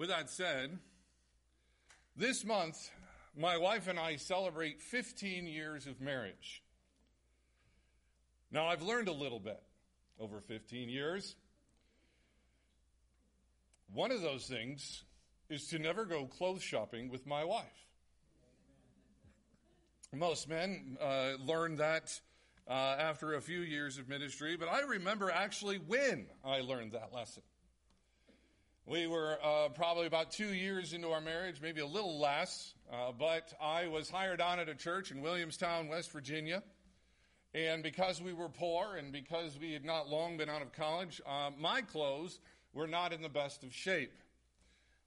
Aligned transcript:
With 0.00 0.08
that 0.08 0.30
said, 0.30 0.78
this 2.16 2.42
month, 2.42 2.90
my 3.36 3.58
wife 3.58 3.86
and 3.86 3.98
I 3.98 4.16
celebrate 4.16 4.80
15 4.80 5.46
years 5.46 5.86
of 5.86 6.00
marriage. 6.00 6.62
Now, 8.50 8.66
I've 8.68 8.80
learned 8.80 9.08
a 9.08 9.12
little 9.12 9.38
bit 9.38 9.62
over 10.18 10.40
15 10.40 10.88
years. 10.88 11.36
One 13.92 14.10
of 14.10 14.22
those 14.22 14.46
things 14.46 15.04
is 15.50 15.66
to 15.66 15.78
never 15.78 16.06
go 16.06 16.24
clothes 16.24 16.62
shopping 16.62 17.10
with 17.10 17.26
my 17.26 17.44
wife. 17.44 17.86
Most 20.14 20.48
men 20.48 20.96
uh, 20.98 21.32
learn 21.44 21.76
that 21.76 22.18
uh, 22.66 22.72
after 22.72 23.34
a 23.34 23.40
few 23.42 23.60
years 23.60 23.98
of 23.98 24.08
ministry, 24.08 24.56
but 24.56 24.70
I 24.70 24.80
remember 24.80 25.30
actually 25.30 25.76
when 25.76 26.24
I 26.42 26.60
learned 26.60 26.92
that 26.92 27.12
lesson. 27.12 27.42
We 28.90 29.06
were 29.06 29.38
uh, 29.40 29.68
probably 29.68 30.08
about 30.08 30.32
two 30.32 30.52
years 30.52 30.94
into 30.94 31.10
our 31.10 31.20
marriage, 31.20 31.60
maybe 31.62 31.80
a 31.80 31.86
little 31.86 32.18
less, 32.18 32.74
uh, 32.92 33.12
but 33.16 33.54
I 33.62 33.86
was 33.86 34.10
hired 34.10 34.40
on 34.40 34.58
at 34.58 34.68
a 34.68 34.74
church 34.74 35.12
in 35.12 35.20
Williamstown, 35.20 35.86
West 35.86 36.10
Virginia. 36.10 36.60
And 37.54 37.84
because 37.84 38.20
we 38.20 38.32
were 38.32 38.48
poor 38.48 38.96
and 38.96 39.12
because 39.12 39.56
we 39.60 39.72
had 39.72 39.84
not 39.84 40.08
long 40.08 40.36
been 40.36 40.48
out 40.48 40.60
of 40.60 40.72
college, 40.72 41.20
uh, 41.24 41.50
my 41.56 41.82
clothes 41.82 42.40
were 42.72 42.88
not 42.88 43.12
in 43.12 43.22
the 43.22 43.28
best 43.28 43.62
of 43.62 43.72
shape. 43.72 44.10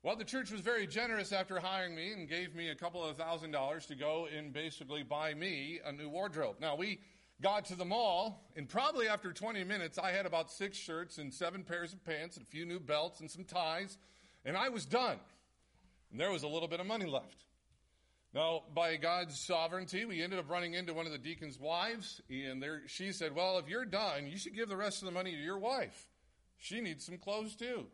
Well, 0.01 0.15
the 0.15 0.23
church 0.23 0.49
was 0.49 0.61
very 0.61 0.87
generous 0.87 1.33
after 1.33 1.59
hiring 1.59 1.93
me 1.93 2.13
and 2.13 2.29
gave 2.29 2.55
me 2.55 2.69
a 2.69 2.75
couple 2.75 3.03
of 3.03 3.17
thousand 3.17 3.51
dollars 3.51 3.85
to 3.87 3.95
go 3.95 4.29
and 4.33 4.53
basically 4.53 5.03
buy 5.03 5.33
me 5.33 5.81
a 5.85 5.91
new 5.91 6.07
wardrobe. 6.07 6.55
Now, 6.61 6.77
we 6.77 7.01
got 7.41 7.65
to 7.65 7.75
the 7.75 7.85
mall, 7.85 8.49
and 8.55 8.67
probably 8.69 9.07
after 9.07 9.33
20 9.33 9.63
minutes, 9.63 9.97
I 9.97 10.11
had 10.11 10.25
about 10.25 10.51
six 10.51 10.77
shirts 10.77 11.17
and 11.17 11.33
seven 11.33 11.63
pairs 11.63 11.93
of 11.93 12.03
pants 12.05 12.37
and 12.37 12.45
a 12.45 12.49
few 12.49 12.65
new 12.65 12.79
belts 12.79 13.19
and 13.19 13.29
some 13.29 13.43
ties, 13.43 13.97
and 14.45 14.55
I 14.57 14.69
was 14.69 14.85
done. 14.85 15.17
And 16.11 16.19
there 16.19 16.31
was 16.31 16.43
a 16.43 16.47
little 16.47 16.67
bit 16.67 16.79
of 16.79 16.85
money 16.85 17.05
left. 17.05 17.45
Now, 18.33 18.63
by 18.73 18.95
God's 18.95 19.39
sovereignty, 19.39 20.05
we 20.05 20.23
ended 20.23 20.39
up 20.39 20.49
running 20.49 20.73
into 20.73 20.93
one 20.93 21.05
of 21.05 21.11
the 21.11 21.19
deacon's 21.19 21.59
wives, 21.59 22.21
and 22.29 22.61
there, 22.61 22.81
she 22.87 23.11
said, 23.11 23.35
Well, 23.35 23.59
if 23.59 23.67
you're 23.67 23.85
done, 23.85 24.25
you 24.25 24.37
should 24.37 24.55
give 24.55 24.69
the 24.69 24.77
rest 24.77 25.01
of 25.01 25.05
the 25.05 25.11
money 25.11 25.31
to 25.31 25.37
your 25.37 25.59
wife. 25.59 26.07
She 26.57 26.81
needs 26.81 27.05
some 27.05 27.17
clothes 27.17 27.55
too. 27.55 27.85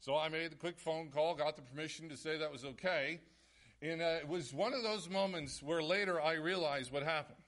So 0.00 0.16
I 0.16 0.28
made 0.28 0.50
the 0.50 0.56
quick 0.56 0.78
phone 0.78 1.10
call, 1.10 1.34
got 1.34 1.56
the 1.56 1.62
permission 1.62 2.08
to 2.08 2.16
say 2.16 2.38
that 2.38 2.50
was 2.50 2.64
okay. 2.64 3.20
And 3.80 4.02
uh, 4.02 4.18
it 4.20 4.28
was 4.28 4.52
one 4.52 4.74
of 4.74 4.82
those 4.82 5.08
moments 5.08 5.62
where 5.62 5.82
later 5.82 6.20
I 6.20 6.34
realized 6.34 6.90
what 6.90 7.02
happened. 7.02 7.38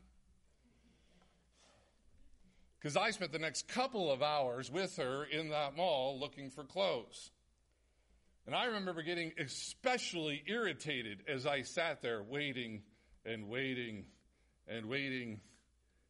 Because 2.87 2.97
I 2.97 3.11
spent 3.11 3.33
the 3.33 3.41
next 3.41 3.67
couple 3.67 4.13
of 4.13 4.23
hours 4.23 4.71
with 4.71 4.97
her 4.99 5.25
in 5.25 5.49
that 5.49 5.77
mall 5.77 6.21
looking 6.21 6.51
for 6.51 6.63
clothes. 6.63 7.33
And 8.47 8.55
I 8.55 8.67
remember 8.67 9.03
getting 9.03 9.33
especially 9.41 10.45
irritated 10.47 11.25
as 11.27 11.47
I 11.47 11.63
sat 11.63 12.01
there 12.01 12.23
waiting 12.23 12.83
and 13.25 13.49
waiting 13.49 14.05
and 14.69 14.87
waiting 14.87 15.41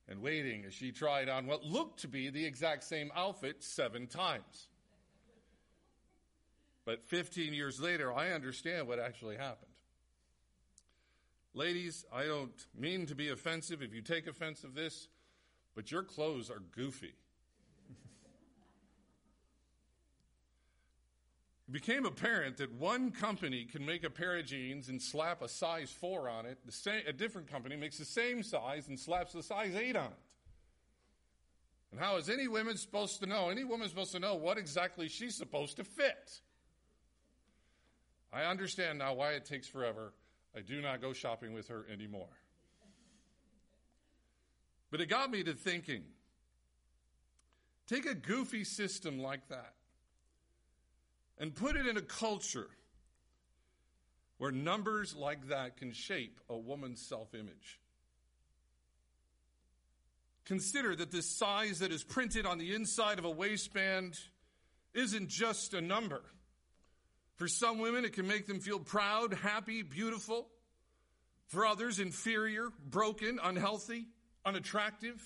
and 0.07 0.21
waiting 0.21 0.67
as 0.67 0.75
she 0.75 0.93
tried 0.93 1.31
on 1.31 1.47
what 1.47 1.65
looked 1.65 2.01
to 2.01 2.09
be 2.09 2.29
the 2.29 2.45
exact 2.45 2.85
same 2.85 3.11
outfit 3.17 3.65
seven 3.65 4.07
times. 4.07 4.69
But 6.85 7.07
15 7.07 7.55
years 7.55 7.81
later, 7.81 8.13
I 8.13 8.33
understand 8.33 8.87
what 8.87 8.99
actually 8.99 9.39
happened. 9.39 9.73
Ladies, 11.55 12.05
I 12.13 12.25
don't 12.25 12.67
mean 12.79 13.07
to 13.07 13.15
be 13.15 13.31
offensive 13.31 13.81
if 13.81 13.95
you 13.95 14.03
take 14.03 14.27
offense 14.27 14.63
of 14.63 14.75
this, 14.75 15.09
but 15.77 15.93
your 15.93 16.03
clothes 16.03 16.51
are 16.51 16.63
goofy. 16.75 17.13
It 21.69 21.73
became 21.73 22.07
apparent 22.07 22.57
that 22.57 22.73
one 22.73 23.11
company 23.11 23.65
can 23.65 23.85
make 23.85 24.03
a 24.03 24.11
pair 24.11 24.39
of 24.39 24.47
jeans 24.47 24.89
and 24.89 25.03
slap 25.03 25.43
a 25.43 25.49
size 25.49 25.91
4 25.91 26.29
on 26.29 26.47
it. 26.47 26.59
the 26.65 26.73
Same, 26.73 27.03
a 27.07 27.13
different 27.13 27.51
company 27.51 27.77
makes 27.77 27.99
the 27.99 28.05
same 28.05 28.43
size 28.43 28.89
and 28.89 28.99
slaps 28.99 29.33
the 29.33 29.43
size 29.43 29.75
8 29.75 29.97
on 29.97 30.07
it. 30.07 30.13
And 31.91 32.01
how 32.01 32.17
is 32.17 32.31
any 32.31 32.49
woman 32.49 32.77
supposed 32.77 33.21
to 33.21 33.27
know? 33.27 33.51
Any 33.51 33.65
woman 33.65 33.89
supposed 33.89 34.13
to 34.13 34.21
know 34.21 34.37
what 34.37 34.59
exactly 34.59 35.09
she's 35.09 35.35
supposed 35.35 35.77
to 35.77 35.85
fit? 35.85 36.41
I 38.33 38.45
understand 38.45 38.99
now 38.99 39.15
why 39.15 39.33
it 39.33 39.45
takes 39.45 39.67
forever. 39.69 40.15
I 40.57 40.61
do 40.61 40.81
not 40.81 41.03
go 41.03 41.13
shopping 41.13 41.53
with 41.53 41.69
her 41.69 41.85
anymore. 41.93 42.29
But 44.91 45.01
it 45.01 45.07
got 45.07 45.31
me 45.31 45.43
to 45.45 45.53
thinking 45.53 46.03
take 47.87 48.07
a 48.07 48.15
goofy 48.15 48.65
system 48.65 49.21
like 49.21 49.49
that 49.49 49.75
and 51.39 51.55
put 51.55 51.77
it 51.77 51.87
in 51.87 51.97
a 51.97 52.03
culture 52.03 52.69
where 54.39 54.51
numbers 54.51 55.15
like 55.15 55.49
that 55.49 55.77
can 55.77 55.93
shape 55.93 56.41
a 56.49 56.57
woman's 56.57 57.01
self 57.01 57.35
image. 57.35 57.81
Consider 60.45 60.95
that 60.95 61.11
this 61.11 61.29
size 61.29 61.81
that 61.81 61.91
is 61.91 62.05
printed 62.05 62.47
on 62.47 62.59
the 62.59 62.75
inside 62.75 63.19
of 63.19 63.25
a 63.25 63.31
waistband 63.31 64.17
isn't 64.95 65.29
just 65.29 65.75
a 65.75 65.81
number. 65.81 66.23
For 67.35 67.49
some 67.49 67.79
women, 67.79 68.05
it 68.05 68.13
can 68.13 68.27
make 68.27 68.47
them 68.47 68.61
feel 68.61 68.79
proud, 68.79 69.35
happy, 69.35 69.83
beautiful. 69.83 70.49
For 71.49 71.67
others, 71.67 71.99
inferior, 71.99 72.71
broken, 72.89 73.39
unhealthy, 73.43 74.07
unattractive. 74.47 75.21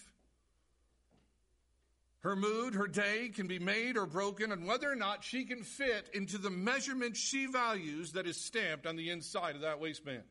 Her 2.20 2.34
mood, 2.34 2.74
her 2.74 2.88
day 2.88 3.30
can 3.34 3.46
be 3.46 3.58
made 3.58 3.96
or 3.96 4.06
broken 4.06 4.52
and 4.52 4.66
whether 4.66 4.90
or 4.90 4.96
not 4.96 5.24
she 5.24 5.44
can 5.44 5.62
fit 5.62 6.10
into 6.12 6.38
the 6.38 6.50
measurement 6.50 7.16
she 7.16 7.46
values 7.46 8.12
that 8.12 8.26
is 8.26 8.36
stamped 8.36 8.86
on 8.86 8.96
the 8.96 9.10
inside 9.10 9.54
of 9.54 9.62
that 9.62 9.80
waistband. 9.80 10.24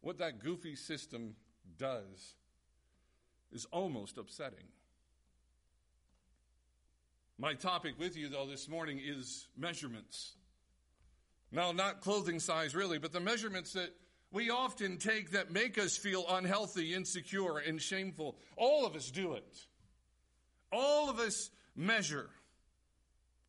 What 0.00 0.18
that 0.18 0.42
goofy 0.42 0.76
system 0.76 1.34
does 1.76 2.34
is 3.52 3.66
almost 3.66 4.16
upsetting. 4.16 4.64
My 7.38 7.54
topic 7.54 7.98
with 7.98 8.16
you, 8.16 8.28
though, 8.28 8.46
this 8.46 8.68
morning 8.68 9.00
is 9.02 9.48
measurements. 9.56 10.34
Now, 11.52 11.72
not 11.72 12.00
clothing 12.00 12.38
size 12.38 12.74
really, 12.74 12.98
but 12.98 13.12
the 13.12 13.20
measurements 13.20 13.72
that 13.72 13.94
we 14.32 14.50
often 14.50 14.98
take 14.98 15.32
that 15.32 15.50
make 15.50 15.78
us 15.78 15.96
feel 15.96 16.24
unhealthy, 16.28 16.94
insecure, 16.94 17.58
and 17.58 17.80
shameful. 17.80 18.36
All 18.56 18.86
of 18.86 18.94
us 18.94 19.10
do 19.10 19.34
it. 19.34 19.66
All 20.72 21.10
of 21.10 21.18
us 21.18 21.50
measure. 21.74 22.30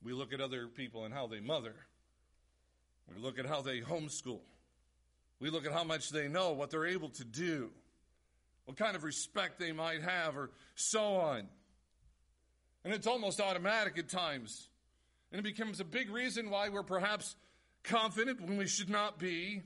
We 0.03 0.13
look 0.13 0.33
at 0.33 0.41
other 0.41 0.67
people 0.67 1.05
and 1.05 1.13
how 1.13 1.27
they 1.27 1.39
mother. 1.39 1.75
We 3.13 3.21
look 3.21 3.37
at 3.37 3.45
how 3.45 3.61
they 3.61 3.81
homeschool. 3.81 4.39
We 5.39 5.49
look 5.49 5.65
at 5.65 5.71
how 5.71 5.83
much 5.83 6.09
they 6.09 6.27
know, 6.27 6.51
what 6.51 6.69
they're 6.71 6.85
able 6.85 7.09
to 7.09 7.23
do, 7.23 7.71
what 8.65 8.77
kind 8.77 8.95
of 8.95 9.03
respect 9.03 9.59
they 9.59 9.71
might 9.71 10.01
have, 10.01 10.37
or 10.37 10.51
so 10.75 11.15
on. 11.15 11.47
And 12.83 12.93
it's 12.93 13.07
almost 13.07 13.39
automatic 13.39 13.97
at 13.97 14.09
times. 14.09 14.69
And 15.31 15.39
it 15.39 15.43
becomes 15.43 15.79
a 15.79 15.85
big 15.85 16.09
reason 16.09 16.49
why 16.49 16.69
we're 16.69 16.83
perhaps 16.83 17.35
confident 17.83 18.41
when 18.41 18.57
we 18.57 18.67
should 18.67 18.89
not 18.89 19.19
be. 19.19 19.61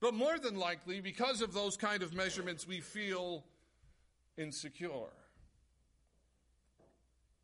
But 0.00 0.14
more 0.14 0.38
than 0.38 0.56
likely, 0.56 1.00
because 1.00 1.40
of 1.40 1.54
those 1.54 1.76
kind 1.76 2.02
of 2.02 2.14
measurements, 2.14 2.66
we 2.66 2.80
feel 2.80 3.44
insecure. 4.36 5.12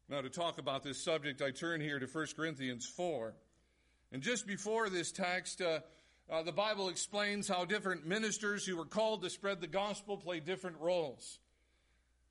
Now, 0.09 0.21
to 0.21 0.29
talk 0.29 0.59
about 0.59 0.83
this 0.83 1.03
subject, 1.03 1.41
I 1.41 1.51
turn 1.51 1.81
here 1.81 1.99
to 1.99 2.07
1 2.07 2.27
Corinthians 2.37 2.87
4. 2.87 3.33
And 4.13 4.23
just 4.23 4.47
before 4.47 4.91
this 4.91 5.11
text, 5.11 5.63
uh, 5.63 5.81
uh, 6.31 6.43
the 6.43 6.53
Bible 6.53 6.91
explains 6.91 7.49
how 7.49 7.65
different 7.65 8.07
ministers 8.07 8.67
who 8.67 8.77
were 8.77 8.85
called 8.85 9.23
to 9.23 9.31
spread 9.31 9.61
the 9.61 9.67
gospel 9.67 10.19
play 10.19 10.41
different 10.41 10.77
roles. 10.79 11.39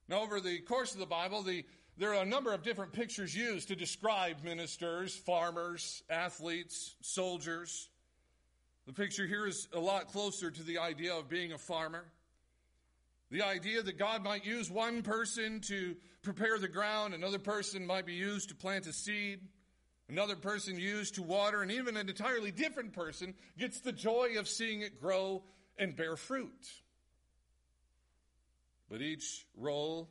Now, 0.07 0.21
over 0.21 0.39
the 0.39 0.59
course 0.59 0.93
of 0.93 0.99
the 0.99 1.05
Bible, 1.07 1.41
the 1.41 1.65
there 1.97 2.15
are 2.15 2.23
a 2.23 2.25
number 2.25 2.51
of 2.53 2.63
different 2.63 2.93
pictures 2.93 3.35
used 3.35 3.67
to 3.67 3.75
describe 3.75 4.43
ministers, 4.43 5.15
farmers, 5.15 6.01
athletes, 6.09 6.95
soldiers. 7.01 7.89
The 8.87 8.93
picture 8.93 9.27
here 9.27 9.47
is 9.47 9.67
a 9.73 9.79
lot 9.79 10.11
closer 10.11 10.51
to 10.51 10.63
the 10.63 10.79
idea 10.79 11.13
of 11.15 11.29
being 11.29 11.53
a 11.53 11.57
farmer. 11.57 12.05
The 13.29 13.43
idea 13.43 13.81
that 13.81 13.97
God 13.97 14.23
might 14.23 14.45
use 14.45 14.69
one 14.69 15.03
person 15.03 15.61
to 15.67 15.95
prepare 16.21 16.59
the 16.59 16.67
ground, 16.67 17.13
another 17.13 17.39
person 17.39 17.85
might 17.85 18.05
be 18.05 18.13
used 18.13 18.49
to 18.49 18.55
plant 18.55 18.87
a 18.87 18.93
seed, 18.93 19.39
another 20.09 20.35
person 20.35 20.77
used 20.77 21.15
to 21.15 21.23
water, 21.23 21.61
and 21.61 21.71
even 21.71 21.95
an 21.95 22.09
entirely 22.09 22.51
different 22.51 22.93
person 22.93 23.33
gets 23.57 23.79
the 23.79 23.93
joy 23.93 24.31
of 24.37 24.47
seeing 24.47 24.81
it 24.81 24.99
grow 24.99 25.43
and 25.77 25.95
bear 25.95 26.17
fruit. 26.17 26.69
But 28.89 29.01
each 29.01 29.45
role 29.55 30.09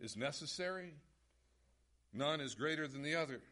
is 0.00 0.16
necessary 0.16 0.94
None 2.16 2.40
is 2.40 2.54
greater 2.54 2.88
than 2.88 3.02
the 3.02 3.14
other. 3.14 3.42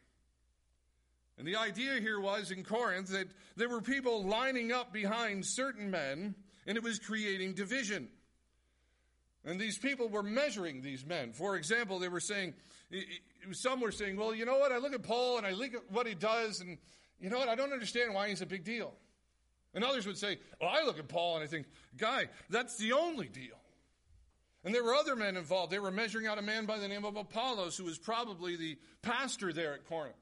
And 1.37 1.47
the 1.47 1.57
idea 1.57 1.95
here 2.01 2.21
was 2.21 2.51
in 2.51 2.63
Corinth 2.63 3.09
that 3.09 3.29
there 3.57 3.69
were 3.69 3.81
people 3.81 4.25
lining 4.25 4.71
up 4.71 4.93
behind 4.93 5.45
certain 5.45 5.91
men, 5.91 6.35
and 6.67 6.77
it 6.77 6.83
was 6.83 6.99
creating 6.99 7.55
division. 7.55 8.09
And 9.45 9.61
these 9.61 9.77
people 9.79 10.09
were 10.09 10.23
measuring 10.23 10.81
these 10.81 11.05
men. 11.05 11.33
For 11.33 11.57
example, 11.57 11.99
they 11.99 12.09
were 12.09 12.21
saying, 12.21 12.55
some 13.53 13.81
were 13.81 13.93
saying, 13.93 14.17
well, 14.17 14.35
you 14.35 14.47
know 14.47 14.59
what? 14.59 14.73
I 14.73 14.79
look 14.79 14.95
at 14.95 15.03
Paul 15.03 15.39
and 15.39 15.47
I 15.47 15.51
look 15.51 15.75
at 15.75 15.91
what 15.91 16.07
he 16.07 16.15
does, 16.15 16.61
and 16.61 16.79
you 17.21 17.31
know 17.31 17.39
what? 17.39 17.49
I 17.49 17.55
don't 17.55 17.73
understand 17.73 18.15
why 18.15 18.29
he's 18.29 18.41
a 18.41 18.47
big 18.47 18.65
deal. 18.65 18.95
And 19.75 19.83
others 19.83 20.07
would 20.07 20.19
say, 20.19 20.39
well, 20.61 20.71
I 20.71 20.85
look 20.85 20.99
at 20.99 21.09
Paul 21.09 21.35
and 21.35 21.45
I 21.45 21.49
think, 21.49 21.67
guy, 21.97 22.29
that's 22.49 22.77
the 22.77 22.93
only 22.93 23.27
deal. 23.27 23.57
And 24.65 24.75
there 24.75 24.85
were 24.85 24.95
other 24.95 25.17
men 25.17 25.37
involved. 25.37 25.73
They 25.73 25.79
were 25.79 25.91
measuring 25.91 26.27
out 26.27 26.39
a 26.39 26.43
man 26.43 26.65
by 26.65 26.79
the 26.79 26.89
name 26.89 27.05
of 27.05 27.17
Apollos, 27.17 27.77
who 27.77 27.85
was 27.85 27.99
probably 27.99 28.57
the 28.57 28.79
pastor 29.03 29.53
there 29.53 29.75
at 29.75 29.85
Corinth. 29.87 30.15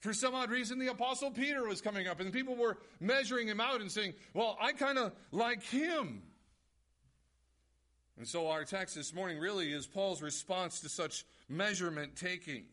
For 0.00 0.14
some 0.14 0.34
odd 0.34 0.50
reason, 0.50 0.78
the 0.78 0.88
Apostle 0.88 1.30
Peter 1.30 1.66
was 1.66 1.82
coming 1.82 2.08
up, 2.08 2.20
and 2.20 2.32
people 2.32 2.56
were 2.56 2.78
measuring 3.00 3.46
him 3.46 3.60
out 3.60 3.82
and 3.82 3.92
saying, 3.92 4.14
Well, 4.32 4.56
I 4.60 4.72
kind 4.72 4.98
of 4.98 5.12
like 5.30 5.62
him. 5.62 6.22
And 8.16 8.26
so 8.26 8.48
our 8.48 8.64
text 8.64 8.94
this 8.94 9.14
morning 9.14 9.38
really 9.38 9.72
is 9.72 9.86
Paul's 9.86 10.20
response 10.20 10.80
to 10.80 10.88
such 10.88 11.24
measurement 11.48 12.16
taking. 12.16 12.64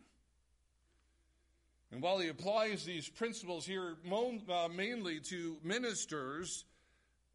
And 1.91 2.01
while 2.01 2.19
he 2.19 2.27
applies 2.27 2.83
these 2.83 3.07
principles 3.07 3.65
here 3.65 3.95
uh, 4.12 4.68
mainly 4.73 5.19
to 5.21 5.57
ministers, 5.63 6.65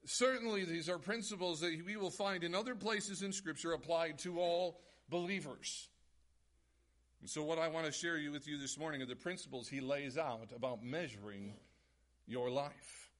certainly 0.04 0.64
these 0.64 0.88
are 0.88 0.98
principles 0.98 1.60
that 1.60 1.82
we 1.86 1.96
will 1.96 2.10
find 2.10 2.44
in 2.44 2.54
other 2.54 2.74
places 2.74 3.22
in 3.22 3.32
Scripture 3.32 3.72
applied 3.72 4.18
to 4.20 4.40
all 4.40 4.80
believers. 5.08 5.88
And 7.22 7.30
so, 7.30 7.44
what 7.44 7.60
I 7.60 7.68
want 7.68 7.86
to 7.86 7.92
share 7.92 8.18
with 8.32 8.48
you 8.48 8.58
this 8.58 8.76
morning 8.76 9.00
are 9.00 9.06
the 9.06 9.14
principles 9.14 9.68
he 9.68 9.80
lays 9.80 10.18
out 10.18 10.48
about 10.54 10.82
measuring 10.82 11.54
your 12.26 12.50
life. 12.50 13.10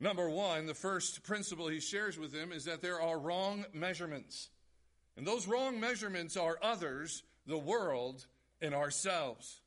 Number 0.00 0.28
one, 0.28 0.66
the 0.66 0.74
first 0.74 1.22
principle 1.22 1.68
he 1.68 1.78
shares 1.78 2.18
with 2.18 2.32
them 2.32 2.50
is 2.50 2.64
that 2.64 2.82
there 2.82 3.00
are 3.00 3.16
wrong 3.16 3.64
measurements. 3.72 4.50
And 5.16 5.24
those 5.24 5.46
wrong 5.46 5.78
measurements 5.78 6.36
are 6.36 6.58
others, 6.60 7.22
the 7.46 7.56
world, 7.56 8.26
and 8.60 8.74
ourselves. 8.74 9.60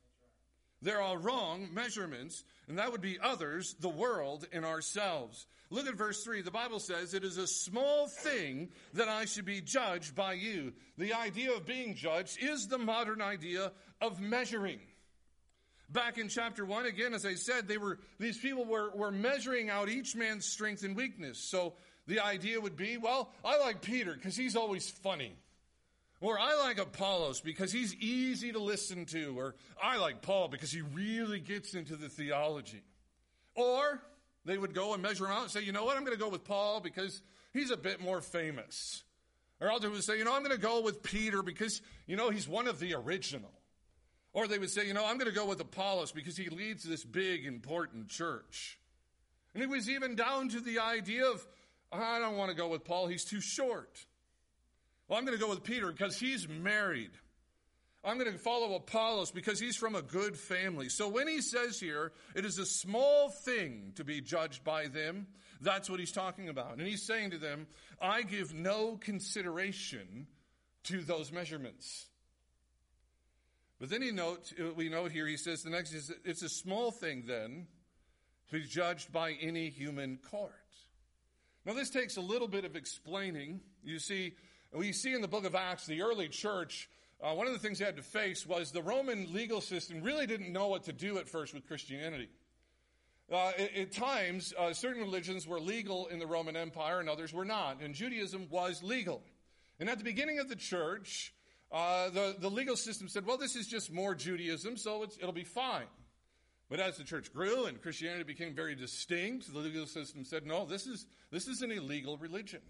There 0.82 1.02
are 1.02 1.18
wrong 1.18 1.70
measurements, 1.74 2.44
and 2.68 2.80
that 2.80 2.92
would 2.92 3.02
be 3.02 3.20
others, 3.22 3.76
the 3.80 3.90
world, 3.90 4.48
and 4.52 4.66
ourselves. 4.66 5.46
Look 5.70 5.88
at 5.88 5.96
verse 5.96 6.24
3. 6.24 6.42
The 6.42 6.52
Bible 6.52 6.80
says, 6.80 7.14
It 7.14 7.24
is 7.24 7.38
a 7.38 7.48
small 7.48 8.08
thing 8.08 8.70
that 8.94 9.08
I 9.08 9.26
should 9.26 9.46
be 9.46 9.62
judged 9.62 10.16
by 10.16 10.34
you. 10.34 10.74
The 10.98 11.14
idea 11.14 11.54
of 11.54 11.66
being 11.66 11.96
judged 11.96 12.42
is 12.42 12.68
the 12.68 12.80
modern 12.80 13.22
idea 13.22 13.72
of 14.02 14.20
measuring. 14.20 14.80
Back 15.90 16.18
in 16.18 16.30
chapter 16.30 16.66
1, 16.66 16.86
again, 16.86 17.14
as 17.14 17.26
I 17.26 17.36
said, 17.36 17.68
they 17.68 17.78
were, 17.78 18.00
these 18.18 18.38
people 18.38 18.66
were, 18.66 18.92
were 18.96 19.12
measuring 19.12 19.70
out 19.70 19.90
each 19.90 20.16
man's 20.16 20.46
strength 20.46 20.84
and 20.84 20.96
weakness. 20.96 21.38
So 21.38 21.74
the 22.08 22.22
idea 22.22 22.60
would 22.60 22.76
be, 22.76 22.98
well, 22.98 23.32
I 23.44 23.60
like 23.60 23.82
Peter 23.82 24.14
because 24.14 24.36
he's 24.36 24.56
always 24.56 24.90
funny. 24.90 25.34
Or 26.22 26.40
I 26.40 26.56
like 26.56 26.80
Apollos 26.80 27.42
because 27.42 27.72
he's 27.72 27.96
easy 27.96 28.52
to 28.52 28.60
listen 28.60 29.06
to. 29.08 29.38
Or 29.38 29.56
I 29.82 29.98
like 29.98 30.22
Paul 30.22 30.48
because 30.48 30.72
he 30.72 30.82
really 30.82 31.40
gets 31.40 31.74
into 31.74 31.96
the 31.96 32.10
theology. 32.10 32.84
Or 33.56 34.00
they 34.46 34.58
would 34.58 34.74
go 34.74 34.94
and 34.94 35.02
measure 35.02 35.26
him 35.26 35.32
out 35.32 35.42
and 35.42 35.52
say, 35.52 35.64
you 35.64 35.72
know 35.72 35.84
what, 35.84 35.98
I'm 35.98 36.06
going 36.06 36.16
to 36.16 36.24
go 36.24 36.30
with 36.30 36.46
Paul 36.46 36.80
because 36.80 37.22
he's 37.54 37.72
a 37.72 37.78
bit 37.78 38.00
more 38.00 38.22
famous. 38.22 39.04
Or 39.60 39.72
others 39.72 39.92
would 39.92 40.04
say, 40.04 40.18
you 40.18 40.24
know, 40.24 40.36
I'm 40.36 40.44
going 40.44 40.56
to 40.56 40.62
go 40.62 40.82
with 40.82 41.04
Peter 41.04 41.42
because, 41.42 41.82
you 42.06 42.16
know, 42.16 42.30
he's 42.30 42.48
one 42.48 42.68
of 42.68 42.80
the 42.80 42.94
original. 42.94 43.52
Or 44.34 44.48
they 44.48 44.60
would 44.60 44.70
say, 44.70 44.88
you 44.88 44.94
know, 44.94 45.06
I'm 45.06 45.18
going 45.18 45.30
to 45.30 45.36
go 45.36 45.46
with 45.46 45.60
Apollos 45.60 46.12
because 46.12 46.38
he 46.38 46.50
leads 46.50 46.84
this 46.84 47.04
big, 47.04 47.46
important 47.46 48.10
church. 48.10 48.80
And 49.54 49.62
it 49.62 49.70
was 49.70 49.90
even 49.90 50.16
down 50.16 50.50
to 50.50 50.60
the 50.60 50.80
idea 50.80 51.26
of, 51.26 51.46
I 51.92 52.20
don't 52.20 52.38
want 52.38 52.50
to 52.50 52.56
go 52.56 52.70
with 52.70 52.86
Paul, 52.86 53.08
he's 53.08 53.26
too 53.26 53.42
short. 53.42 54.06
Well, 55.12 55.18
I'm 55.20 55.26
going 55.26 55.38
to 55.38 55.44
go 55.44 55.50
with 55.50 55.66
Peter 55.66 55.92
because 55.92 56.18
he's 56.18 56.48
married. 56.48 57.12
I'm 58.02 58.18
going 58.18 58.32
to 58.32 58.38
follow 58.38 58.76
Apollos 58.76 59.30
because 59.30 59.60
he's 59.60 59.76
from 59.76 59.94
a 59.94 60.02
good 60.02 60.38
family. 60.38 60.88
So 60.88 61.10
when 61.10 61.28
he 61.28 61.42
says 61.42 61.82
here, 61.82 62.14
it 62.34 62.46
is 62.46 62.60
a 62.60 62.66
small 62.66 63.28
thing 63.28 63.92
to 63.96 64.06
be 64.06 64.22
judged 64.22 64.64
by 64.64 64.88
them, 64.88 65.28
that's 65.60 65.90
what 65.90 66.00
he's 66.00 66.14
talking 66.14 66.48
about. 66.48 66.78
And 66.78 66.88
he's 66.88 67.06
saying 67.06 67.32
to 67.32 67.38
them, 67.38 67.68
I 68.02 68.22
give 68.22 68.54
no 68.54 68.96
consideration 68.96 70.28
to 70.86 71.02
those 71.02 71.30
measurements. 71.30 72.06
But 73.82 73.90
then 73.90 74.02
he 74.02 74.12
note, 74.12 74.54
we 74.78 74.88
note 74.88 75.12
here, 75.12 75.28
he 75.28 75.36
says 75.36 75.62
the 75.62 75.72
next 75.72 75.92
is, 75.92 76.10
it's 76.24 76.42
a 76.42 76.48
small 76.48 76.90
thing 76.90 77.26
then 77.28 77.68
to 78.48 78.62
be 78.62 78.64
judged 78.64 79.12
by 79.12 79.34
any 79.42 79.72
human 79.72 80.20
court. 80.32 80.54
Now 81.66 81.74
this 81.74 81.90
takes 81.90 82.16
a 82.16 82.22
little 82.22 82.48
bit 82.48 82.64
of 82.64 82.78
explaining. 82.78 83.60
You 83.84 84.00
see, 84.00 84.36
we 84.74 84.92
see 84.92 85.14
in 85.14 85.22
the 85.22 85.28
book 85.28 85.46
of 85.46 85.56
Acts, 85.56 85.86
the 85.86 86.02
early 86.02 86.28
church 86.28 86.90
uh, 87.22 87.34
one 87.34 87.46
of 87.46 87.54
the 87.54 87.60
things 87.60 87.78
they 87.78 87.86
had 87.86 87.98
to 87.98 88.02
face 88.02 88.48
was 88.48 88.72
the 88.72 88.82
Roman 88.82 89.32
legal 89.32 89.62
system 89.62 90.02
really 90.02 90.26
didn't 90.26 90.52
know 90.52 90.68
what 90.68 90.84
to 90.86 90.94
do 90.94 91.20
at 91.20 91.28
first 91.28 91.54
with 91.54 91.68
Christianity. 91.68 92.30
Uh, 93.32 93.52
at, 93.58 93.76
at, 93.76 93.92
times, 93.92 94.54
uh, 94.58 94.74
certain 94.74 95.02
religions 95.02 95.48
were 95.48 95.60
legal 95.60 96.08
in 96.08 96.18
the 96.18 96.26
Roman 96.26 96.56
Empire 96.56 97.00
and 97.00 97.08
others 97.08 97.32
were 97.32 97.46
not, 97.46 97.80
and 97.80 97.94
Judaism 97.94 98.48
was 98.50 98.82
legal. 98.82 99.22
And 99.80 99.88
at 99.88 100.00
the 100.00 100.04
beginning 100.04 100.40
of 100.40 100.50
the 100.50 100.56
church, 100.56 101.34
uh, 101.72 102.10
the, 102.10 102.36
the 102.40 102.50
legal 102.50 102.76
system 102.76 103.08
said, 103.08 103.26
well, 103.26 103.38
this 103.38 103.56
is 103.56 103.68
just 103.68 103.92
more 103.92 104.16
Judaism, 104.16 104.76
so 104.76 105.04
it'll 105.04 105.32
be 105.32 105.44
fine. 105.44 105.86
But 106.70 106.80
as 106.80 106.98
the 106.98 107.04
church 107.04 107.32
grew 107.32 107.66
and 107.66 107.80
Christianity 107.82 108.24
became 108.24 108.56
very 108.56 108.76
distinct, 108.76 109.54
the 109.54 109.60
legal 109.60 109.86
system 109.86 110.26
said, 110.26 110.46
no, 110.46 110.66
this 110.66 110.88
is, 110.88 111.06
this 111.30 111.48
is 111.48 111.62
an 111.62 111.72
illegal 111.72 112.18
religion. 112.18 112.62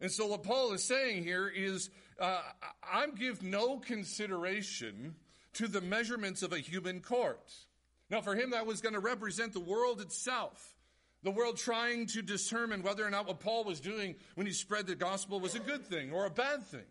And 0.00 0.10
so 0.10 0.26
what 0.26 0.42
Paul 0.42 0.72
is 0.72 0.84
saying 0.84 1.24
here 1.24 1.48
is, 1.48 1.90
uh, 2.20 2.40
I 2.82 3.06
give 3.18 3.42
no 3.42 3.78
consideration 3.78 5.14
to 5.54 5.68
the 5.68 5.80
measurements 5.80 6.42
of 6.42 6.52
a 6.52 6.58
human 6.58 7.00
court. 7.00 7.52
Now, 8.10 8.20
for 8.20 8.34
him, 8.34 8.50
that 8.50 8.66
was 8.66 8.80
going 8.80 8.94
to 8.94 9.00
represent 9.00 9.52
the 9.52 9.60
world 9.60 10.00
itself. 10.00 10.76
The 11.22 11.30
world 11.30 11.56
trying 11.56 12.06
to 12.08 12.22
determine 12.22 12.82
whether 12.82 13.04
or 13.04 13.10
not 13.10 13.26
what 13.26 13.40
Paul 13.40 13.64
was 13.64 13.80
doing 13.80 14.14
when 14.34 14.46
he 14.46 14.52
spread 14.52 14.86
the 14.86 14.94
gospel 14.94 15.40
was 15.40 15.54
a 15.54 15.60
good 15.60 15.86
thing 15.86 16.12
or 16.12 16.26
a 16.26 16.30
bad 16.30 16.64
thing. 16.66 16.84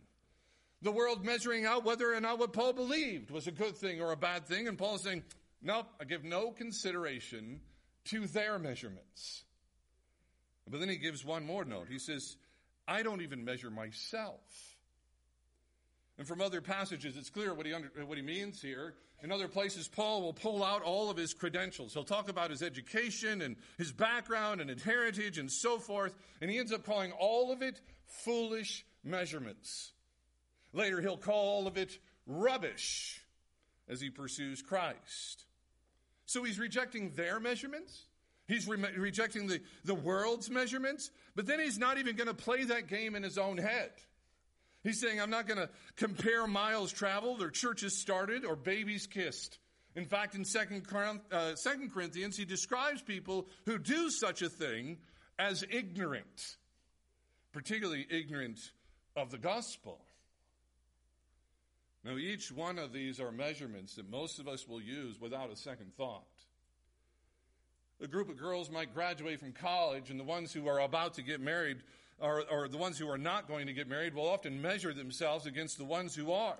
The 0.82 0.92
world 0.92 1.24
measuring 1.24 1.66
out 1.66 1.86
whether 1.86 2.14
or 2.14 2.20
not 2.20 2.38
what 2.38 2.54
Paul 2.54 2.74
believed 2.74 3.32
was 3.32 3.48
a 3.48 3.52
good 3.52 3.78
thing 3.78 4.02
or 4.02 4.12
a 4.12 4.18
bad 4.18 4.46
thing. 4.46 4.68
And 4.68 4.78
Paul 4.78 4.96
is 4.96 5.04
saying, 5.04 5.24
nope, 5.62 5.88
I 6.02 6.04
give 6.04 6.24
no 6.24 6.52
consideration 6.52 7.62
to 8.06 8.28
their 8.28 8.60
measurements. 8.60 9.44
But 10.70 10.80
then 10.80 10.90
he 10.90 10.98
gives 10.98 11.24
one 11.24 11.46
more 11.46 11.64
note. 11.64 11.88
He 11.90 12.00
says, 12.00 12.36
I 12.88 13.04
don't 13.04 13.22
even 13.22 13.44
measure 13.44 13.70
myself. 13.70 14.42
And 16.18 16.28
from 16.28 16.42
other 16.42 16.62
passages, 16.62 17.18
it's 17.18 17.30
clear 17.30 17.54
what 17.54 17.66
he, 17.66 17.74
under, 17.74 17.90
what 18.06 18.18
he 18.18 18.24
means 18.24 18.62
here. 18.62 18.94
In 19.22 19.32
other 19.32 19.48
places, 19.48 19.88
Paul 19.88 20.22
will 20.22 20.34
pull 20.34 20.64
out 20.64 20.82
all 20.82 21.10
of 21.10 21.18
his 21.18 21.34
credentials. 21.34 21.94
He'll 21.94 22.04
talk 22.04 22.30
about 22.30 22.52
his 22.52 22.62
education 22.62 23.42
and 23.42 23.56
his 23.78 23.92
background 23.92 24.62
and 24.62 24.70
his 24.70 24.84
heritage 24.84 25.38
and 25.38 25.52
so 25.52 25.78
forth, 25.78 26.16
and 26.42 26.50
he 26.50 26.58
ends 26.58 26.72
up 26.72 26.86
calling 26.86 27.12
all 27.12 27.52
of 27.52 27.62
it 27.62 27.82
foolish 28.06 28.86
measurements. 29.04 29.92
Later, 30.74 31.02
he'll 31.02 31.18
call 31.18 31.48
all 31.48 31.68
of 31.68 31.78
it 31.78 31.98
rubbish 32.28 33.22
as 33.88 34.02
he 34.02 34.10
pursues 34.10 34.62
Christ. 34.62 35.46
So 36.26 36.44
he's 36.44 36.60
rejecting 36.60 37.12
their 37.12 37.40
measurements. 37.40 38.04
He's 38.48 38.68
re- 38.68 38.78
rejecting 38.98 39.48
the, 39.48 39.62
the 39.84 39.96
world's 39.96 40.50
measurements, 40.50 41.10
but 41.36 41.48
then 41.48 41.60
he's 41.60 41.80
not 41.80 41.98
even 41.98 42.16
going 42.16 42.28
to 42.28 42.34
play 42.34 42.64
that 42.66 42.88
game 42.88 43.16
in 43.16 43.24
his 43.24 43.38
own 43.38 43.58
head. 43.58 43.92
He's 44.84 45.02
saying, 45.02 45.20
I'm 45.20 45.32
not 45.32 45.48
going 45.48 45.58
to 45.58 45.70
compare 45.96 46.46
miles 46.46 46.92
traveled 46.92 47.42
or 47.42 47.50
churches 47.50 48.00
started 48.00 48.46
or 48.46 48.56
babies 48.56 49.08
kissed. 49.08 49.58
In 49.96 50.06
fact, 50.06 50.36
in 50.36 50.46
Second 50.46 50.86
uh, 51.32 51.54
Corinthians, 51.92 52.38
he 52.38 52.46
describes 52.46 53.02
people 53.02 53.48
who 53.66 53.80
do 53.80 54.12
such 54.12 54.42
a 54.44 54.50
thing 54.50 54.98
as 55.40 55.64
ignorant, 55.72 56.58
particularly 57.52 58.06
ignorant 58.10 58.60
of 59.16 59.32
the 59.32 59.38
gospel. 59.38 60.00
Now, 62.04 62.18
each 62.18 62.52
one 62.52 62.78
of 62.78 62.94
these 62.94 63.20
are 63.20 63.32
measurements 63.32 63.96
that 63.96 64.08
most 64.08 64.40
of 64.40 64.48
us 64.48 64.68
will 64.68 64.82
use 64.82 65.20
without 65.20 65.52
a 65.52 65.56
second 65.56 65.94
thought. 65.98 66.28
A 68.02 68.08
group 68.08 68.30
of 68.30 68.38
girls 68.38 68.70
might 68.70 68.94
graduate 68.94 69.40
from 69.40 69.54
college, 69.54 70.10
and 70.10 70.20
the 70.20 70.24
ones 70.24 70.52
who 70.52 70.68
are 70.68 70.80
about 70.80 71.14
to 71.16 71.22
get 71.22 71.40
married, 71.40 71.78
or, 72.20 72.44
or 72.52 72.68
the 72.68 72.78
ones 72.78 72.98
who 72.98 73.10
are 73.10 73.18
not 73.18 73.48
going 73.48 73.68
to 73.68 73.74
get 73.74 73.88
married, 73.88 74.14
will 74.14 74.28
often 74.28 74.62
measure 74.62 74.94
themselves 74.94 75.46
against 75.46 75.78
the 75.78 75.86
ones 75.86 76.14
who 76.14 76.32
are. 76.32 76.58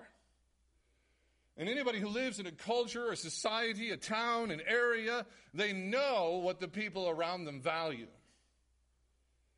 And 1.58 1.68
anybody 1.68 2.00
who 2.00 2.08
lives 2.08 2.38
in 2.38 2.46
a 2.46 2.52
culture, 2.52 3.10
a 3.10 3.16
society, 3.16 3.90
a 3.90 3.96
town, 3.96 4.50
an 4.50 4.60
area, 4.66 5.24
they 5.54 5.72
know 5.72 6.40
what 6.42 6.60
the 6.60 6.68
people 6.68 7.08
around 7.08 7.44
them 7.44 7.60
value. 7.60 8.08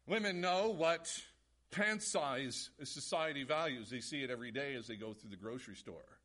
Women 0.06 0.40
know 0.40 0.68
what 0.70 1.12
pant 1.70 2.02
size 2.02 2.70
society 2.82 3.44
values. 3.44 3.90
They 3.90 4.00
see 4.00 4.22
it 4.22 4.30
every 4.30 4.50
day 4.50 4.74
as 4.74 4.86
they 4.86 4.96
go 4.96 5.12
through 5.12 5.30
the 5.30 5.36
grocery 5.36 5.74
store. 5.74 6.17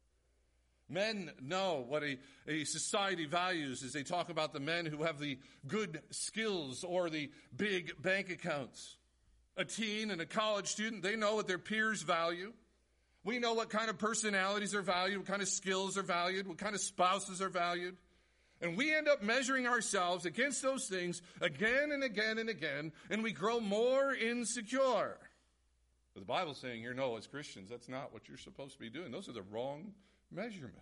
Men 0.89 1.31
know 1.41 1.85
what 1.87 2.03
a, 2.03 2.17
a 2.47 2.65
society 2.65 3.25
values 3.25 3.83
as 3.83 3.93
they 3.93 4.03
talk 4.03 4.29
about 4.29 4.53
the 4.53 4.59
men 4.59 4.85
who 4.85 5.03
have 5.03 5.19
the 5.19 5.39
good 5.67 6.01
skills 6.11 6.83
or 6.83 7.09
the 7.09 7.31
big 7.55 8.01
bank 8.01 8.29
accounts. 8.29 8.97
a 9.57 9.65
teen 9.65 10.11
and 10.11 10.21
a 10.21 10.25
college 10.25 10.67
student, 10.67 11.03
they 11.03 11.15
know 11.15 11.35
what 11.35 11.47
their 11.47 11.57
peers 11.59 12.01
value. 12.01 12.53
We 13.23 13.39
know 13.39 13.53
what 13.53 13.69
kind 13.69 13.89
of 13.89 13.97
personalities 13.97 14.75
are 14.75 14.81
valued, 14.81 15.19
what 15.19 15.27
kind 15.27 15.41
of 15.41 15.47
skills 15.47 15.97
are 15.97 16.03
valued, 16.03 16.47
what 16.47 16.57
kind 16.57 16.75
of 16.75 16.81
spouses 16.81 17.41
are 17.41 17.49
valued. 17.49 17.95
And 18.61 18.77
we 18.77 18.93
end 18.93 19.07
up 19.07 19.21
measuring 19.21 19.67
ourselves 19.67 20.25
against 20.25 20.61
those 20.61 20.87
things 20.87 21.21
again 21.41 21.91
and 21.91 22.03
again 22.03 22.37
and 22.37 22.49
again, 22.49 22.91
and 23.09 23.23
we 23.23 23.31
grow 23.31 23.59
more 23.59 24.13
insecure. 24.13 25.17
But 26.13 26.19
the 26.21 26.25
Bible's 26.25 26.59
saying 26.59 26.81
here, 26.81 26.93
no, 26.93 27.17
as 27.17 27.27
Christians, 27.27 27.69
that's 27.69 27.89
not 27.89 28.13
what 28.13 28.27
you're 28.27 28.37
supposed 28.37 28.73
to 28.73 28.79
be 28.79 28.89
doing. 28.89 29.11
Those 29.11 29.27
are 29.29 29.33
the 29.33 29.41
wrong 29.41 29.93
measurements. 30.33 30.79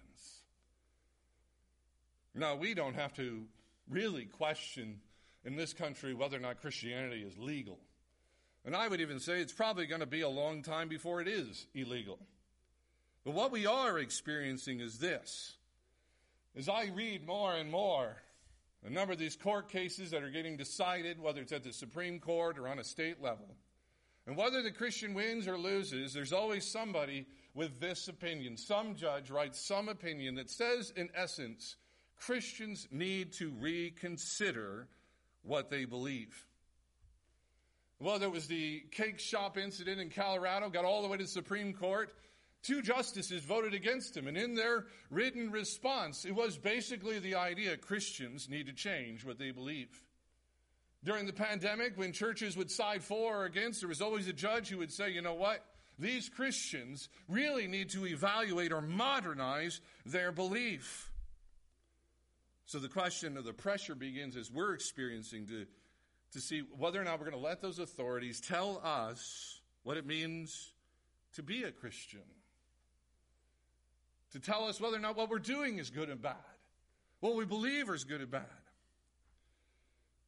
Now, 2.33 2.55
we 2.55 2.73
don't 2.73 2.95
have 2.95 3.13
to 3.15 3.43
really 3.89 4.25
question 4.25 5.01
in 5.43 5.55
this 5.55 5.73
country 5.73 6.13
whether 6.13 6.37
or 6.37 6.41
not 6.41 6.61
Christianity 6.61 7.23
is 7.23 7.37
legal. 7.37 7.79
And 8.63 8.75
I 8.75 8.87
would 8.87 9.01
even 9.01 9.19
say 9.19 9.41
it's 9.41 9.53
probably 9.53 9.87
going 9.87 10.01
to 10.01 10.07
be 10.07 10.21
a 10.21 10.29
long 10.29 10.61
time 10.61 10.87
before 10.87 11.19
it 11.19 11.27
is 11.27 11.65
illegal. 11.73 12.19
But 13.25 13.33
what 13.33 13.51
we 13.51 13.65
are 13.65 13.99
experiencing 13.99 14.79
is 14.79 14.99
this 14.99 15.55
as 16.55 16.67
I 16.67 16.91
read 16.93 17.25
more 17.25 17.53
and 17.53 17.71
more, 17.71 18.17
a 18.85 18.89
number 18.89 19.13
of 19.13 19.19
these 19.19 19.37
court 19.37 19.69
cases 19.69 20.11
that 20.11 20.23
are 20.23 20.29
getting 20.29 20.57
decided, 20.57 21.21
whether 21.21 21.41
it's 21.41 21.53
at 21.53 21.63
the 21.63 21.71
Supreme 21.71 22.19
Court 22.19 22.57
or 22.57 22.67
on 22.67 22.79
a 22.79 22.83
state 22.83 23.21
level, 23.21 23.55
and 24.27 24.35
whether 24.35 24.61
the 24.61 24.71
Christian 24.71 25.13
wins 25.13 25.47
or 25.47 25.57
loses, 25.57 26.13
there's 26.13 26.33
always 26.33 26.69
somebody 26.69 27.25
with 27.53 27.79
this 27.79 28.07
opinion. 28.07 28.57
Some 28.57 28.95
judge 28.95 29.29
writes 29.29 29.59
some 29.59 29.89
opinion 29.89 30.35
that 30.35 30.49
says, 30.49 30.93
in 30.95 31.09
essence, 31.13 31.75
Christians 32.17 32.87
need 32.91 33.33
to 33.33 33.51
reconsider 33.59 34.87
what 35.43 35.69
they 35.69 35.85
believe. 35.85 36.45
Well, 37.99 38.19
there 38.19 38.29
was 38.29 38.47
the 38.47 38.83
cake 38.91 39.19
shop 39.19 39.57
incident 39.57 39.99
in 39.99 40.09
Colorado, 40.09 40.69
got 40.69 40.85
all 40.85 41.01
the 41.01 41.07
way 41.07 41.17
to 41.17 41.23
the 41.23 41.29
Supreme 41.29 41.73
Court, 41.73 42.11
Two 42.63 42.83
justices 42.83 43.43
voted 43.43 43.73
against 43.73 44.15
him, 44.15 44.27
and 44.27 44.37
in 44.37 44.53
their 44.53 44.85
written 45.09 45.49
response, 45.49 46.25
it 46.25 46.35
was 46.35 46.57
basically 46.57 47.17
the 47.17 47.33
idea 47.35 47.75
Christians 47.75 48.47
need 48.49 48.67
to 48.67 48.73
change 48.73 49.25
what 49.25 49.39
they 49.39 49.49
believe. 49.49 50.03
During 51.03 51.25
the 51.25 51.33
pandemic, 51.33 51.97
when 51.97 52.13
churches 52.13 52.55
would 52.55 52.69
side 52.69 53.03
for 53.03 53.41
or 53.41 53.45
against, 53.45 53.81
there 53.81 53.89
was 53.89 54.01
always 54.01 54.27
a 54.27 54.33
judge 54.33 54.69
who 54.69 54.77
would 54.77 54.91
say, 54.91 55.09
you 55.09 55.23
know 55.23 55.33
what? 55.33 55.65
These 56.01 56.29
Christians 56.29 57.07
really 57.29 57.67
need 57.67 57.91
to 57.91 58.05
evaluate 58.05 58.73
or 58.73 58.81
modernize 58.81 59.79
their 60.05 60.31
belief. 60.31 61.11
So 62.65 62.79
the 62.79 62.89
question 62.89 63.37
of 63.37 63.45
the 63.45 63.53
pressure 63.53 63.95
begins 63.95 64.35
as 64.35 64.51
we're 64.51 64.73
experiencing 64.73 65.47
to, 65.47 65.65
to 66.33 66.41
see 66.41 66.63
whether 66.77 66.99
or 66.99 67.03
not 67.03 67.19
we're 67.19 67.29
going 67.29 67.39
to 67.39 67.47
let 67.47 67.61
those 67.61 67.79
authorities 67.79 68.41
tell 68.41 68.81
us 68.83 69.61
what 69.83 69.95
it 69.95 70.05
means 70.05 70.73
to 71.35 71.43
be 71.43 71.63
a 71.63 71.71
Christian 71.71 72.21
to 74.31 74.39
tell 74.39 74.65
us 74.65 74.79
whether 74.79 74.95
or 74.97 74.99
not 75.01 75.17
what 75.17 75.29
we're 75.29 75.39
doing 75.39 75.77
is 75.77 75.89
good 75.89 76.09
and 76.09 76.21
bad, 76.21 76.35
what 77.19 77.35
we 77.35 77.45
believe 77.45 77.89
is 77.89 78.03
good 78.03 78.21
and 78.21 78.31
bad. 78.31 78.45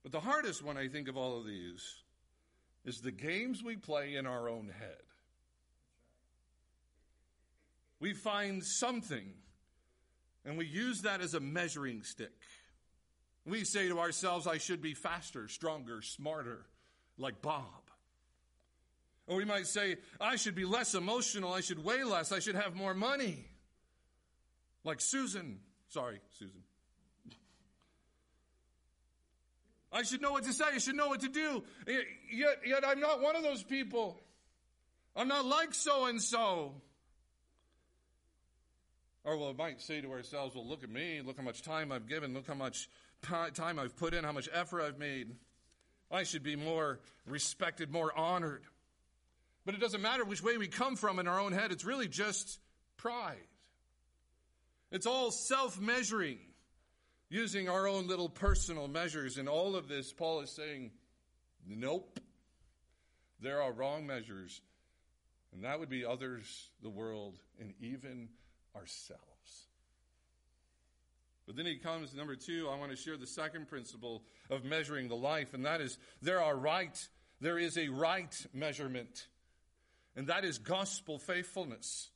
But 0.04 0.12
the 0.12 0.20
hardest 0.20 0.64
one, 0.64 0.78
I 0.78 0.90
think, 0.90 1.08
of 1.08 1.18
all 1.18 1.40
of 1.40 1.46
these 1.46 2.04
is 2.84 3.00
the 3.00 3.12
games 3.12 3.64
we 3.64 3.78
play 3.78 4.16
in 4.16 4.26
our 4.26 4.50
own 4.50 4.70
head. 4.78 4.98
We 8.04 8.12
find 8.12 8.62
something 8.62 9.32
and 10.44 10.58
we 10.58 10.66
use 10.66 11.04
that 11.04 11.22
as 11.22 11.36
a 11.36 11.40
measuring 11.40 12.04
stick. 12.04 12.34
We 13.46 13.64
say 13.64 13.88
to 13.88 13.98
ourselves, 14.02 14.46
I 14.46 14.58
should 14.58 14.82
be 14.82 14.94
faster, 14.94 15.48
stronger, 15.48 16.02
smarter, 16.02 16.66
like 17.18 17.42
Bob. 17.42 17.64
Or 19.26 19.38
we 19.38 19.46
might 19.46 19.68
say, 19.68 19.96
I 20.20 20.36
should 20.36 20.54
be 20.54 20.66
less 20.66 20.96
emotional, 20.96 21.54
I 21.54 21.62
should 21.62 21.82
weigh 21.82 22.04
less, 22.04 22.34
I 22.34 22.40
should 22.40 22.56
have 22.56 22.76
more 22.76 22.94
money. 22.94 23.46
Like 24.84 25.00
Susan. 25.00 25.62
Sorry, 25.88 26.20
Susan. 26.38 26.62
I 29.94 30.04
should 30.04 30.22
know 30.22 30.34
what 30.34 30.44
to 30.44 30.52
say. 30.52 30.66
I 30.74 30.78
should 30.80 30.98
know 30.98 31.08
what 31.08 31.22
to 31.22 31.30
do. 31.30 31.64
Yet, 31.88 32.58
yet 32.66 32.86
I'm 32.86 33.00
not 33.00 33.22
one 33.22 33.38
of 33.38 33.44
those 33.44 33.64
people. 33.64 34.20
I'm 35.16 35.30
not 35.30 35.46
like 35.46 35.74
so 35.74 36.08
and 36.08 36.22
so. 36.22 36.82
Or 39.26 39.38
we 39.38 39.54
might 39.54 39.82
say 39.82 40.02
to 40.02 40.12
ourselves, 40.12 40.56
well, 40.56 40.68
look 40.68 40.84
at 40.84 40.90
me. 40.90 41.22
Look 41.26 41.38
how 41.38 41.44
much 41.44 41.62
time 41.62 41.92
I've 41.92 42.08
given. 42.08 42.34
Look 42.34 42.48
how 42.48 42.56
much 42.56 42.90
time 43.22 43.80
I've 43.80 43.96
put 43.96 44.14
in, 44.14 44.24
how 44.24 44.34
much 44.34 44.50
effort 44.54 44.82
I've 44.82 45.00
made. 45.00 45.36
I 46.12 46.24
should 46.24 46.44
be 46.44 46.56
more 46.56 47.00
respected, 47.26 47.92
more 47.92 48.16
honored. 48.18 48.64
But 49.66 49.76
it 49.76 49.82
doesn't 49.82 50.02
matter 50.02 50.26
which 50.26 50.44
way 50.44 50.58
we 50.58 50.68
come 50.68 50.96
from 50.96 51.20
in 51.20 51.28
our 51.28 51.40
own 51.40 51.54
head. 51.54 51.72
It's 51.72 51.86
really 51.86 52.08
just 52.08 52.60
pride. 52.98 53.38
It's 54.92 55.06
all 55.08 55.32
self 55.32 55.80
measuring, 55.80 56.40
using 57.30 57.70
our 57.70 57.88
own 57.88 58.08
little 58.08 58.30
personal 58.30 58.88
measures. 58.88 59.38
And 59.38 59.48
all 59.48 59.76
of 59.76 59.88
this, 59.88 60.12
Paul 60.12 60.42
is 60.42 60.52
saying, 60.52 60.92
nope. 61.66 62.20
There 63.40 63.62
are 63.62 63.72
wrong 63.72 64.06
measures. 64.06 64.62
And 65.54 65.64
that 65.64 65.80
would 65.80 65.90
be 65.90 66.06
others, 66.06 66.70
the 66.82 66.90
world, 66.90 67.38
and 67.60 67.74
even 67.80 68.30
ourselves. 68.76 69.68
But 71.46 71.58
then 71.58 71.66
he 71.66 71.76
comes 71.76 72.14
number 72.14 72.36
two. 72.36 72.70
I 72.72 72.78
want 72.78 72.92
to 72.92 72.98
share 72.98 73.18
the 73.18 73.28
second 73.28 73.68
principle 73.68 74.24
of 74.50 74.64
measuring 74.64 75.10
the 75.10 75.16
life, 75.16 75.54
and 75.54 75.66
that 75.66 75.82
is 75.82 75.98
there 76.22 76.42
are 76.42 76.56
right, 76.56 77.08
there 77.42 77.60
is 77.60 77.78
a 77.78 77.90
right 77.90 78.34
measurement, 78.54 79.28
and 80.16 80.28
that 80.28 80.46
is 80.46 80.58
gospel 80.58 81.20
faithfulness. 81.20 82.10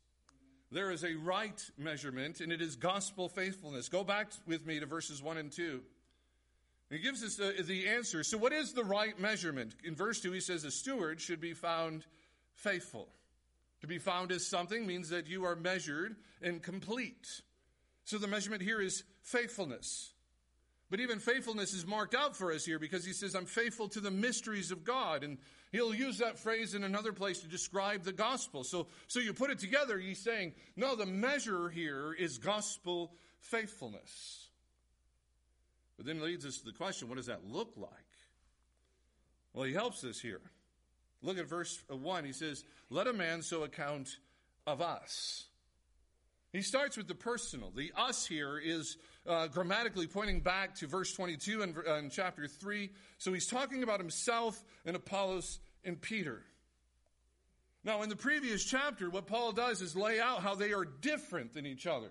There 0.72 0.92
is 0.92 1.04
a 1.04 1.16
right 1.16 1.62
measurement, 1.78 2.42
and 2.42 2.52
it 2.52 2.62
is 2.62 2.76
gospel 2.76 3.30
faithfulness. 3.30 3.88
Go 3.90 4.04
back 4.04 4.32
with 4.46 4.66
me 4.66 4.80
to 4.80 4.86
verses 4.86 5.22
1 5.22 5.38
and 5.38 5.52
2. 5.52 5.82
He 6.90 7.00
gives 7.00 7.24
us 7.24 7.36
the, 7.36 7.64
the 7.64 7.88
answer. 7.88 8.24
So, 8.24 8.38
what 8.38 8.54
is 8.54 8.74
the 8.74 8.84
right 8.84 9.20
measurement? 9.20 9.76
In 9.84 9.96
verse 9.96 10.22
2, 10.22 10.32
he 10.32 10.40
says 10.40 10.64
a 10.64 10.72
steward 10.72 11.20
should 11.20 11.42
be 11.42 11.54
found 11.54 12.06
faithful. 12.56 13.10
To 13.82 13.88
be 13.88 14.00
found 14.00 14.32
as 14.32 14.46
something 14.46 14.88
means 14.88 15.10
that 15.10 15.28
you 15.28 15.46
are 15.46 15.56
measured 15.56 16.16
and 16.42 16.62
complete. 16.62 17.42
So, 18.06 18.18
the 18.18 18.28
measurement 18.28 18.62
here 18.62 18.82
is 18.82 19.04
faithfulness. 19.22 20.14
But 20.90 21.02
even 21.02 21.20
faithfulness 21.20 21.74
is 21.74 21.86
marked 21.86 22.16
out 22.16 22.36
for 22.36 22.52
us 22.54 22.64
here 22.64 22.80
because 22.80 23.06
he 23.06 23.12
says, 23.12 23.36
I'm 23.36 23.46
faithful 23.46 23.90
to 23.90 24.00
the 24.00 24.12
mysteries 24.12 24.72
of 24.72 24.86
God. 24.86 25.24
And 25.24 25.38
he'll 25.72 25.94
use 25.94 26.20
that 26.20 26.40
phrase 26.40 26.76
in 26.76 26.84
another 26.84 27.12
place 27.12 27.40
to 27.40 27.48
describe 27.48 28.04
the 28.04 28.14
gospel. 28.14 28.64
So, 28.64 28.88
so 29.08 29.20
you 29.20 29.34
put 29.34 29.52
it 29.52 29.60
together, 29.60 30.00
he's 30.00 30.24
saying, 30.24 30.54
no, 30.78 30.96
the 30.96 31.06
measure 31.06 31.70
here 31.70 32.14
is 32.18 32.38
gospel 32.38 33.12
faithfulness. 33.42 34.48
But 35.98 36.06
then 36.06 36.22
leads 36.22 36.46
us 36.46 36.60
to 36.60 36.66
the 36.66 36.72
question 36.72 37.10
what 37.10 37.18
does 37.18 37.26
that 37.26 37.46
look 37.46 37.74
like? 37.76 37.90
Well, 39.54 39.66
he 39.66 39.74
helps 39.74 40.04
us 40.04 40.20
here. 40.20 40.42
Look 41.22 41.38
at 41.38 41.48
verse 41.48 41.84
1. 41.90 42.26
He 42.26 42.34
says, 42.34 42.64
Let 42.90 43.08
a 43.08 43.14
man 43.14 43.42
so 43.42 43.64
account 43.64 44.10
of 44.66 44.82
us. 44.82 45.46
He 46.54 46.62
starts 46.62 46.98
with 46.98 47.08
the 47.08 47.16
personal. 47.16 47.72
The 47.76 47.92
us 47.96 48.26
here 48.26 48.58
is 48.58 48.98
uh, 49.28 49.48
grammatically 49.48 50.08
pointing 50.08 50.40
back 50.40 50.76
to 50.76 50.88
verse 50.88 51.14
22 51.14 51.62
and, 51.62 51.76
uh, 51.78 52.02
chapter 52.10 52.48
3. 52.48 52.90
So 53.18 53.34
he's 53.34 53.48
talking 53.48 53.84
about 53.84 54.00
himself 54.00 54.64
and 54.86 54.96
Apollos 54.96 55.60
and 55.84 56.00
Peter. 56.00 56.44
Now, 57.84 58.02
in 58.02 58.10
the 58.10 58.16
previous 58.16 58.64
chapter, 58.64 59.10
what 59.10 59.28
Paul 59.28 59.52
does 59.52 59.82
is 59.82 59.96
lay 59.96 60.20
out 60.20 60.42
how 60.42 60.56
they 60.56 60.74
are 60.74 60.86
different 60.86 61.54
than 61.54 61.66
each 61.66 61.88
other. 61.88 62.10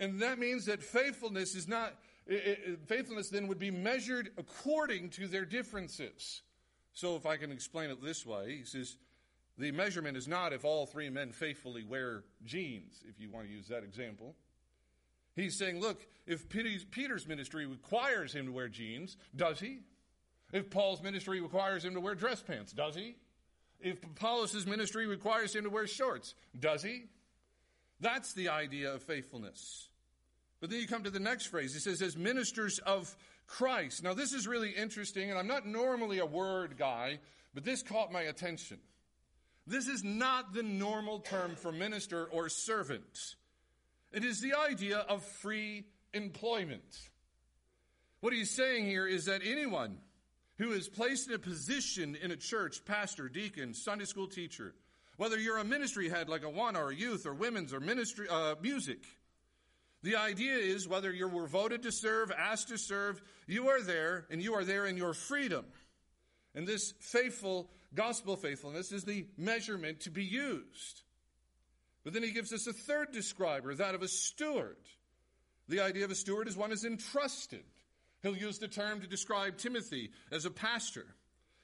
And 0.00 0.20
that 0.20 0.38
means 0.38 0.66
that 0.66 0.82
faithfulness 0.82 1.54
is 1.54 1.68
not, 1.68 1.94
it, 2.26 2.58
it, 2.66 2.88
faithfulness 2.88 3.28
then 3.28 3.46
would 3.48 3.58
be 3.58 3.70
measured 3.70 4.30
according 4.36 5.10
to 5.10 5.28
their 5.28 5.44
differences. 5.44 6.42
So 6.94 7.16
if 7.16 7.26
I 7.26 7.36
can 7.36 7.52
explain 7.52 7.90
it 7.90 8.02
this 8.02 8.26
way, 8.26 8.56
he 8.58 8.64
says, 8.64 8.96
the 9.58 9.70
measurement 9.72 10.16
is 10.16 10.28
not 10.28 10.52
if 10.52 10.64
all 10.64 10.86
three 10.86 11.10
men 11.10 11.32
faithfully 11.32 11.84
wear 11.84 12.24
jeans, 12.44 13.02
if 13.08 13.20
you 13.20 13.30
want 13.30 13.46
to 13.46 13.52
use 13.52 13.68
that 13.68 13.84
example. 13.84 14.34
He's 15.34 15.58
saying, 15.58 15.80
look, 15.80 16.06
if 16.26 16.48
Peter's 16.48 17.26
ministry 17.26 17.66
requires 17.66 18.34
him 18.34 18.46
to 18.46 18.52
wear 18.52 18.68
jeans, 18.68 19.16
does 19.34 19.60
he? 19.60 19.80
If 20.52 20.70
Paul's 20.70 21.02
ministry 21.02 21.40
requires 21.40 21.84
him 21.84 21.94
to 21.94 22.00
wear 22.00 22.14
dress 22.14 22.42
pants, 22.42 22.72
does 22.72 22.94
he? 22.94 23.16
If 23.80 24.02
Apollos' 24.04 24.66
ministry 24.66 25.06
requires 25.06 25.56
him 25.56 25.64
to 25.64 25.70
wear 25.70 25.86
shorts, 25.86 26.34
does 26.58 26.82
he? 26.82 27.06
That's 28.00 28.32
the 28.32 28.50
idea 28.50 28.94
of 28.94 29.02
faithfulness. 29.02 29.88
But 30.60 30.70
then 30.70 30.80
you 30.80 30.86
come 30.86 31.02
to 31.02 31.10
the 31.10 31.18
next 31.18 31.46
phrase. 31.46 31.74
He 31.74 31.80
says, 31.80 32.00
as 32.00 32.16
ministers 32.16 32.78
of 32.78 33.16
Christ. 33.52 34.02
Now, 34.02 34.14
this 34.14 34.32
is 34.32 34.48
really 34.48 34.70
interesting, 34.70 35.28
and 35.28 35.38
I'm 35.38 35.46
not 35.46 35.66
normally 35.66 36.20
a 36.20 36.26
word 36.26 36.78
guy, 36.78 37.18
but 37.52 37.64
this 37.64 37.82
caught 37.82 38.10
my 38.10 38.22
attention. 38.22 38.78
This 39.66 39.88
is 39.88 40.02
not 40.02 40.54
the 40.54 40.62
normal 40.62 41.18
term 41.18 41.54
for 41.56 41.70
minister 41.70 42.24
or 42.24 42.48
servant. 42.48 43.36
It 44.10 44.24
is 44.24 44.40
the 44.40 44.54
idea 44.54 44.98
of 44.98 45.22
free 45.22 45.84
employment. 46.14 47.10
What 48.20 48.32
he's 48.32 48.50
saying 48.50 48.86
here 48.86 49.06
is 49.06 49.26
that 49.26 49.42
anyone, 49.44 49.98
who 50.56 50.72
is 50.72 50.88
placed 50.88 51.28
in 51.28 51.34
a 51.34 51.38
position 51.38 52.16
in 52.16 52.30
a 52.30 52.36
church, 52.36 52.86
pastor, 52.86 53.28
deacon, 53.28 53.74
Sunday 53.74 54.06
school 54.06 54.28
teacher, 54.28 54.74
whether 55.18 55.38
you're 55.38 55.58
a 55.58 55.64
ministry 55.64 56.08
head 56.08 56.30
like 56.30 56.42
a 56.42 56.48
one 56.48 56.74
or 56.74 56.88
a 56.88 56.94
youth 56.94 57.26
or 57.26 57.34
women's 57.34 57.74
or 57.74 57.80
ministry 57.80 58.26
uh, 58.30 58.54
music. 58.62 59.04
The 60.02 60.16
idea 60.16 60.56
is 60.56 60.88
whether 60.88 61.12
you 61.12 61.28
were 61.28 61.46
voted 61.46 61.82
to 61.84 61.92
serve, 61.92 62.32
asked 62.32 62.68
to 62.68 62.78
serve, 62.78 63.22
you 63.46 63.68
are 63.68 63.80
there 63.80 64.26
and 64.30 64.42
you 64.42 64.54
are 64.54 64.64
there 64.64 64.86
in 64.86 64.96
your 64.96 65.14
freedom. 65.14 65.64
And 66.54 66.66
this 66.66 66.92
faithful 66.98 67.70
gospel 67.94 68.36
faithfulness 68.36 68.90
is 68.90 69.04
the 69.04 69.26
measurement 69.36 70.00
to 70.00 70.10
be 70.10 70.24
used. 70.24 71.02
But 72.04 72.14
then 72.14 72.22
he 72.22 72.32
gives 72.32 72.52
us 72.52 72.66
a 72.66 72.72
third 72.72 73.12
describer, 73.12 73.74
that 73.74 73.94
of 73.94 74.02
a 74.02 74.08
steward. 74.08 74.76
The 75.68 75.80
idea 75.80 76.04
of 76.04 76.10
a 76.10 76.16
steward 76.16 76.48
is 76.48 76.56
one 76.56 76.72
is 76.72 76.84
entrusted. 76.84 77.62
He'll 78.22 78.36
use 78.36 78.58
the 78.58 78.68
term 78.68 79.00
to 79.00 79.06
describe 79.06 79.56
Timothy 79.56 80.10
as 80.32 80.44
a 80.44 80.50
pastor. 80.50 81.06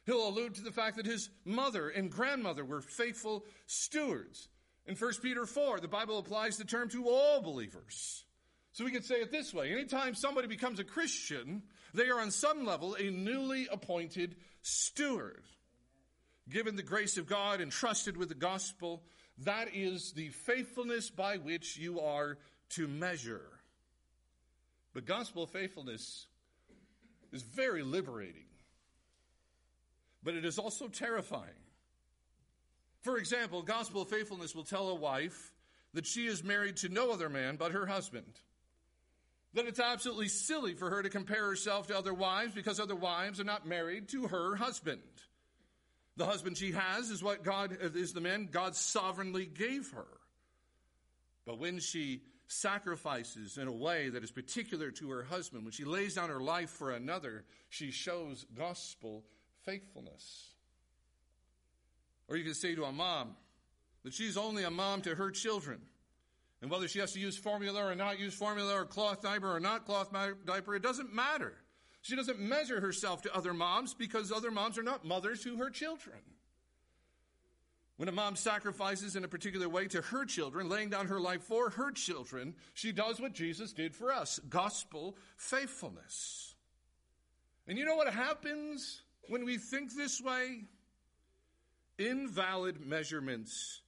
He'll 0.06 0.28
allude 0.28 0.54
to 0.54 0.62
the 0.62 0.72
fact 0.72 0.96
that 0.96 1.06
his 1.06 1.28
mother 1.44 1.88
and 1.88 2.10
grandmother 2.10 2.64
were 2.64 2.80
faithful 2.80 3.44
stewards. 3.66 4.48
In 4.86 4.94
1 4.94 5.12
Peter 5.22 5.44
4, 5.44 5.80
the 5.80 5.88
Bible 5.88 6.18
applies 6.18 6.56
the 6.56 6.64
term 6.64 6.88
to 6.90 7.08
all 7.08 7.42
believers. 7.42 8.24
So 8.78 8.84
we 8.84 8.92
can 8.92 9.02
say 9.02 9.16
it 9.16 9.32
this 9.32 9.52
way 9.52 9.72
anytime 9.72 10.14
somebody 10.14 10.46
becomes 10.46 10.78
a 10.78 10.84
Christian, 10.84 11.64
they 11.94 12.10
are 12.10 12.20
on 12.20 12.30
some 12.30 12.64
level 12.64 12.94
a 12.94 13.10
newly 13.10 13.66
appointed 13.72 14.36
steward. 14.62 15.42
Given 16.48 16.76
the 16.76 16.84
grace 16.84 17.16
of 17.16 17.26
God, 17.26 17.60
entrusted 17.60 18.16
with 18.16 18.28
the 18.28 18.36
gospel, 18.36 19.02
that 19.38 19.74
is 19.74 20.12
the 20.12 20.28
faithfulness 20.28 21.10
by 21.10 21.38
which 21.38 21.76
you 21.76 21.98
are 21.98 22.38
to 22.76 22.86
measure. 22.86 23.42
But 24.94 25.06
gospel 25.06 25.48
faithfulness 25.48 26.28
is 27.32 27.42
very 27.42 27.82
liberating, 27.82 28.46
but 30.22 30.34
it 30.34 30.44
is 30.44 30.56
also 30.56 30.86
terrifying. 30.86 31.50
For 33.00 33.16
example, 33.18 33.60
gospel 33.62 34.04
faithfulness 34.04 34.54
will 34.54 34.62
tell 34.62 34.88
a 34.90 34.94
wife 34.94 35.52
that 35.94 36.06
she 36.06 36.28
is 36.28 36.44
married 36.44 36.76
to 36.76 36.88
no 36.88 37.10
other 37.10 37.28
man 37.28 37.56
but 37.56 37.72
her 37.72 37.86
husband. 37.86 38.38
That 39.54 39.66
it's 39.66 39.80
absolutely 39.80 40.28
silly 40.28 40.74
for 40.74 40.90
her 40.90 41.02
to 41.02 41.08
compare 41.08 41.46
herself 41.46 41.86
to 41.86 41.98
other 41.98 42.12
wives 42.12 42.52
because 42.54 42.78
other 42.78 42.94
wives 42.94 43.40
are 43.40 43.44
not 43.44 43.66
married 43.66 44.08
to 44.10 44.28
her 44.28 44.56
husband. 44.56 45.00
The 46.16 46.26
husband 46.26 46.58
she 46.58 46.72
has 46.72 47.10
is 47.10 47.22
what 47.22 47.44
God 47.44 47.76
is 47.80 48.12
the 48.12 48.20
man 48.20 48.48
God 48.50 48.74
sovereignly 48.76 49.46
gave 49.46 49.90
her. 49.92 50.06
But 51.46 51.58
when 51.58 51.78
she 51.78 52.22
sacrifices 52.48 53.56
in 53.56 53.68
a 53.68 53.72
way 53.72 54.08
that 54.10 54.24
is 54.24 54.30
particular 54.30 54.90
to 54.90 55.10
her 55.10 55.22
husband, 55.22 55.64
when 55.64 55.72
she 55.72 55.84
lays 55.84 56.14
down 56.14 56.28
her 56.28 56.40
life 56.40 56.70
for 56.70 56.90
another, 56.90 57.44
she 57.68 57.90
shows 57.90 58.44
gospel 58.54 59.24
faithfulness. 59.64 60.48
Or 62.26 62.36
you 62.36 62.44
can 62.44 62.54
say 62.54 62.74
to 62.74 62.84
a 62.84 62.92
mom 62.92 63.36
that 64.02 64.12
she's 64.12 64.36
only 64.36 64.64
a 64.64 64.70
mom 64.70 65.02
to 65.02 65.14
her 65.14 65.30
children. 65.30 65.80
And 66.60 66.70
whether 66.70 66.88
she 66.88 66.98
has 66.98 67.12
to 67.12 67.20
use 67.20 67.36
formula 67.36 67.84
or 67.84 67.94
not 67.94 68.18
use 68.18 68.34
formula 68.34 68.74
or 68.74 68.84
cloth 68.84 69.22
diaper 69.22 69.54
or 69.54 69.60
not 69.60 69.86
cloth 69.86 70.12
diaper, 70.44 70.74
it 70.74 70.82
doesn't 70.82 71.14
matter. 71.14 71.54
She 72.02 72.16
doesn't 72.16 72.40
measure 72.40 72.80
herself 72.80 73.22
to 73.22 73.34
other 73.34 73.54
moms 73.54 73.94
because 73.94 74.32
other 74.32 74.50
moms 74.50 74.78
are 74.78 74.82
not 74.82 75.04
mothers 75.04 75.42
to 75.44 75.56
her 75.56 75.70
children. 75.70 76.18
When 77.96 78.08
a 78.08 78.12
mom 78.12 78.36
sacrifices 78.36 79.16
in 79.16 79.24
a 79.24 79.28
particular 79.28 79.68
way 79.68 79.88
to 79.88 80.00
her 80.00 80.24
children, 80.24 80.68
laying 80.68 80.88
down 80.88 81.08
her 81.08 81.18
life 81.18 81.42
for 81.42 81.70
her 81.70 81.90
children, 81.90 82.54
she 82.72 82.92
does 82.92 83.20
what 83.20 83.32
Jesus 83.32 83.72
did 83.72 83.94
for 83.94 84.12
us 84.12 84.38
gospel 84.48 85.16
faithfulness. 85.36 86.54
And 87.66 87.76
you 87.76 87.84
know 87.84 87.96
what 87.96 88.12
happens 88.12 89.02
when 89.28 89.44
we 89.44 89.58
think 89.58 89.94
this 89.94 90.20
way? 90.20 90.64
Invalid 91.98 92.80
measurements 92.80 93.82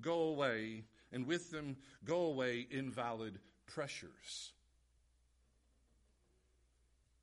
go 0.00 0.24
away, 0.24 0.82
and 1.12 1.26
with 1.26 1.50
them 1.50 1.76
go 2.04 2.26
away 2.26 2.66
invalid 2.70 3.38
pressures. 3.66 4.52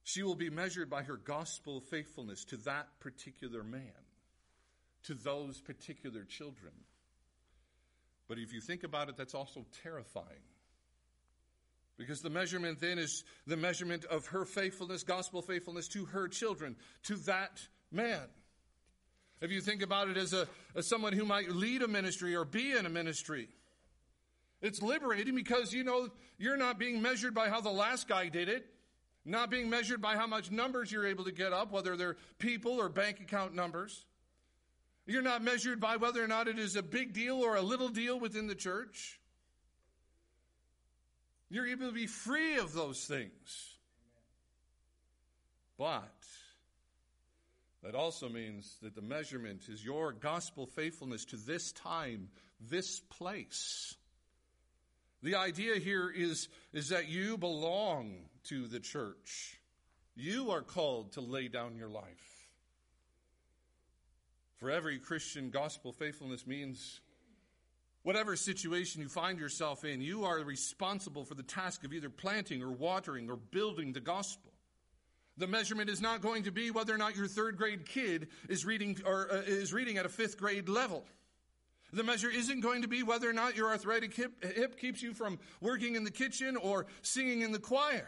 She 0.03 0.23
will 0.23 0.35
be 0.35 0.49
measured 0.49 0.89
by 0.89 1.03
her 1.03 1.17
gospel 1.17 1.81
faithfulness 1.81 2.43
to 2.45 2.57
that 2.57 2.87
particular 2.99 3.63
man 3.63 3.81
to 5.03 5.13
those 5.13 5.61
particular 5.61 6.23
children. 6.23 6.73
But 8.27 8.37
if 8.37 8.53
you 8.53 8.61
think 8.61 8.83
about 8.83 9.09
it, 9.09 9.17
that's 9.17 9.33
also 9.33 9.65
terrifying. 9.83 10.43
Because 11.97 12.21
the 12.21 12.29
measurement 12.29 12.79
then 12.79 12.97
is 12.97 13.23
the 13.45 13.57
measurement 13.57 14.05
of 14.05 14.27
her 14.27 14.45
faithfulness, 14.45 15.03
gospel 15.03 15.41
faithfulness 15.41 15.87
to 15.89 16.05
her 16.05 16.27
children, 16.27 16.75
to 17.03 17.15
that 17.25 17.59
man. 17.91 18.27
If 19.41 19.51
you 19.51 19.61
think 19.61 19.81
about 19.81 20.09
it 20.09 20.17
as, 20.17 20.33
a, 20.33 20.47
as 20.75 20.87
someone 20.87 21.13
who 21.13 21.25
might 21.25 21.49
lead 21.49 21.81
a 21.81 21.87
ministry 21.87 22.35
or 22.35 22.45
be 22.45 22.71
in 22.71 22.85
a 22.85 22.89
ministry, 22.89 23.49
it's 24.61 24.81
liberating 24.81 25.35
because 25.35 25.73
you 25.73 25.83
know 25.83 26.09
you're 26.37 26.57
not 26.57 26.77
being 26.77 27.01
measured 27.01 27.33
by 27.33 27.49
how 27.49 27.61
the 27.61 27.69
last 27.69 28.07
guy 28.07 28.29
did 28.29 28.49
it, 28.49 28.65
not 29.25 29.49
being 29.49 29.69
measured 29.69 30.01
by 30.01 30.15
how 30.15 30.27
much 30.27 30.51
numbers 30.51 30.91
you're 30.91 31.07
able 31.07 31.23
to 31.25 31.31
get 31.31 31.53
up, 31.53 31.71
whether 31.71 31.95
they're 31.95 32.17
people 32.39 32.73
or 32.73 32.89
bank 32.89 33.19
account 33.19 33.53
numbers. 33.53 34.05
You're 35.05 35.21
not 35.21 35.41
measured 35.43 35.79
by 35.79 35.97
whether 35.97 36.23
or 36.23 36.27
not 36.27 36.47
it 36.47 36.59
is 36.59 36.75
a 36.75 36.83
big 36.83 37.13
deal 37.13 37.37
or 37.37 37.55
a 37.55 37.61
little 37.61 37.89
deal 37.89 38.19
within 38.19 38.47
the 38.47 38.55
church. 38.55 39.19
You're 41.49 41.67
able 41.67 41.87
to 41.87 41.93
be 41.93 42.05
free 42.05 42.57
of 42.57 42.73
those 42.73 43.05
things. 43.05 43.75
But 45.79 46.13
that 47.81 47.95
also 47.95 48.29
means 48.29 48.77
that 48.83 48.93
the 48.93 49.01
measurement 49.01 49.63
is 49.69 49.83
your 49.83 50.11
gospel 50.11 50.67
faithfulness 50.67 51.25
to 51.25 51.37
this 51.37 51.71
time, 51.71 52.27
this 52.59 52.99
place. 52.99 53.95
The 55.21 55.35
idea 55.35 55.75
here 55.75 56.09
is, 56.09 56.47
is 56.73 56.89
that 56.89 57.09
you 57.09 57.37
belong 57.37 58.29
to 58.45 58.67
the 58.67 58.79
church. 58.79 59.59
You 60.15 60.51
are 60.51 60.61
called 60.61 61.13
to 61.13 61.21
lay 61.21 61.47
down 61.47 61.75
your 61.75 61.89
life. 61.89 62.39
For 64.57 64.69
every 64.69 64.99
Christian, 64.99 65.49
gospel 65.49 65.93
faithfulness 65.93 66.45
means 66.45 66.99
whatever 68.03 68.35
situation 68.35 69.01
you 69.01 69.09
find 69.09 69.39
yourself 69.39 69.85
in, 69.85 70.01
you 70.01 70.25
are 70.25 70.39
responsible 70.39 71.23
for 71.23 71.35
the 71.35 71.43
task 71.43 71.83
of 71.83 71.93
either 71.93 72.09
planting 72.09 72.61
or 72.61 72.71
watering 72.71 73.29
or 73.29 73.35
building 73.35 73.93
the 73.93 74.01
gospel. 74.01 74.51
The 75.37 75.47
measurement 75.47 75.89
is 75.89 76.01
not 76.01 76.21
going 76.21 76.43
to 76.43 76.51
be 76.51 76.71
whether 76.71 76.93
or 76.93 76.97
not 76.97 77.15
your 77.15 77.27
third 77.27 77.57
grade 77.57 77.85
kid 77.85 78.27
is 78.49 78.65
reading 78.65 78.99
or 79.05 79.31
uh, 79.31 79.35
is 79.45 79.71
reading 79.71 79.97
at 79.97 80.05
a 80.05 80.09
fifth 80.09 80.37
grade 80.37 80.67
level. 80.67 81.05
The 81.91 82.03
measure 82.03 82.29
isn't 82.29 82.61
going 82.61 82.83
to 82.83 82.87
be 82.87 83.03
whether 83.03 83.29
or 83.29 83.33
not 83.33 83.55
your 83.55 83.69
arthritic 83.69 84.13
hip, 84.13 84.43
hip 84.43 84.79
keeps 84.79 85.01
you 85.01 85.13
from 85.13 85.39
working 85.59 85.95
in 85.95 86.03
the 86.03 86.11
kitchen 86.11 86.55
or 86.55 86.85
singing 87.01 87.41
in 87.41 87.51
the 87.51 87.59
choir. 87.59 88.07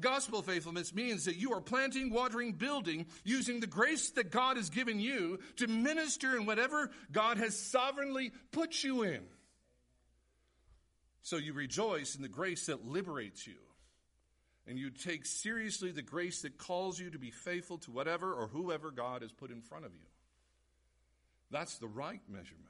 Gospel 0.00 0.42
faithfulness 0.42 0.94
means 0.94 1.24
that 1.24 1.36
you 1.36 1.52
are 1.54 1.60
planting, 1.60 2.10
watering, 2.12 2.52
building, 2.52 3.06
using 3.24 3.58
the 3.58 3.66
grace 3.66 4.10
that 4.10 4.30
God 4.30 4.56
has 4.56 4.70
given 4.70 5.00
you 5.00 5.40
to 5.56 5.66
minister 5.66 6.36
in 6.36 6.46
whatever 6.46 6.90
God 7.10 7.38
has 7.38 7.58
sovereignly 7.58 8.30
put 8.52 8.84
you 8.84 9.02
in. 9.02 9.22
So 11.22 11.36
you 11.36 11.52
rejoice 11.52 12.14
in 12.14 12.22
the 12.22 12.28
grace 12.28 12.66
that 12.66 12.86
liberates 12.86 13.46
you. 13.46 13.56
And 14.66 14.78
you 14.78 14.90
take 14.90 15.26
seriously 15.26 15.90
the 15.90 16.02
grace 16.02 16.42
that 16.42 16.58
calls 16.58 17.00
you 17.00 17.10
to 17.10 17.18
be 17.18 17.30
faithful 17.30 17.78
to 17.78 17.90
whatever 17.90 18.32
or 18.32 18.48
whoever 18.48 18.90
God 18.90 19.22
has 19.22 19.32
put 19.32 19.50
in 19.50 19.62
front 19.62 19.86
of 19.86 19.94
you. 19.94 20.06
That's 21.50 21.78
the 21.78 21.88
right 21.88 22.20
measurement. 22.28 22.68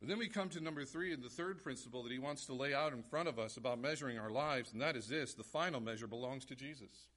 But 0.00 0.08
then 0.08 0.18
we 0.18 0.28
come 0.28 0.50
to 0.50 0.60
number 0.60 0.84
three 0.84 1.12
and 1.12 1.22
the 1.22 1.30
third 1.30 1.62
principle 1.62 2.02
that 2.02 2.12
he 2.12 2.18
wants 2.18 2.46
to 2.46 2.52
lay 2.52 2.74
out 2.74 2.92
in 2.92 3.02
front 3.02 3.28
of 3.28 3.38
us 3.38 3.56
about 3.56 3.80
measuring 3.80 4.18
our 4.18 4.30
lives, 4.30 4.72
and 4.72 4.82
that 4.82 4.96
is 4.96 5.08
this 5.08 5.34
the 5.34 5.42
final 5.42 5.80
measure 5.80 6.06
belongs 6.06 6.44
to 6.46 6.54
Jesus. 6.54 7.08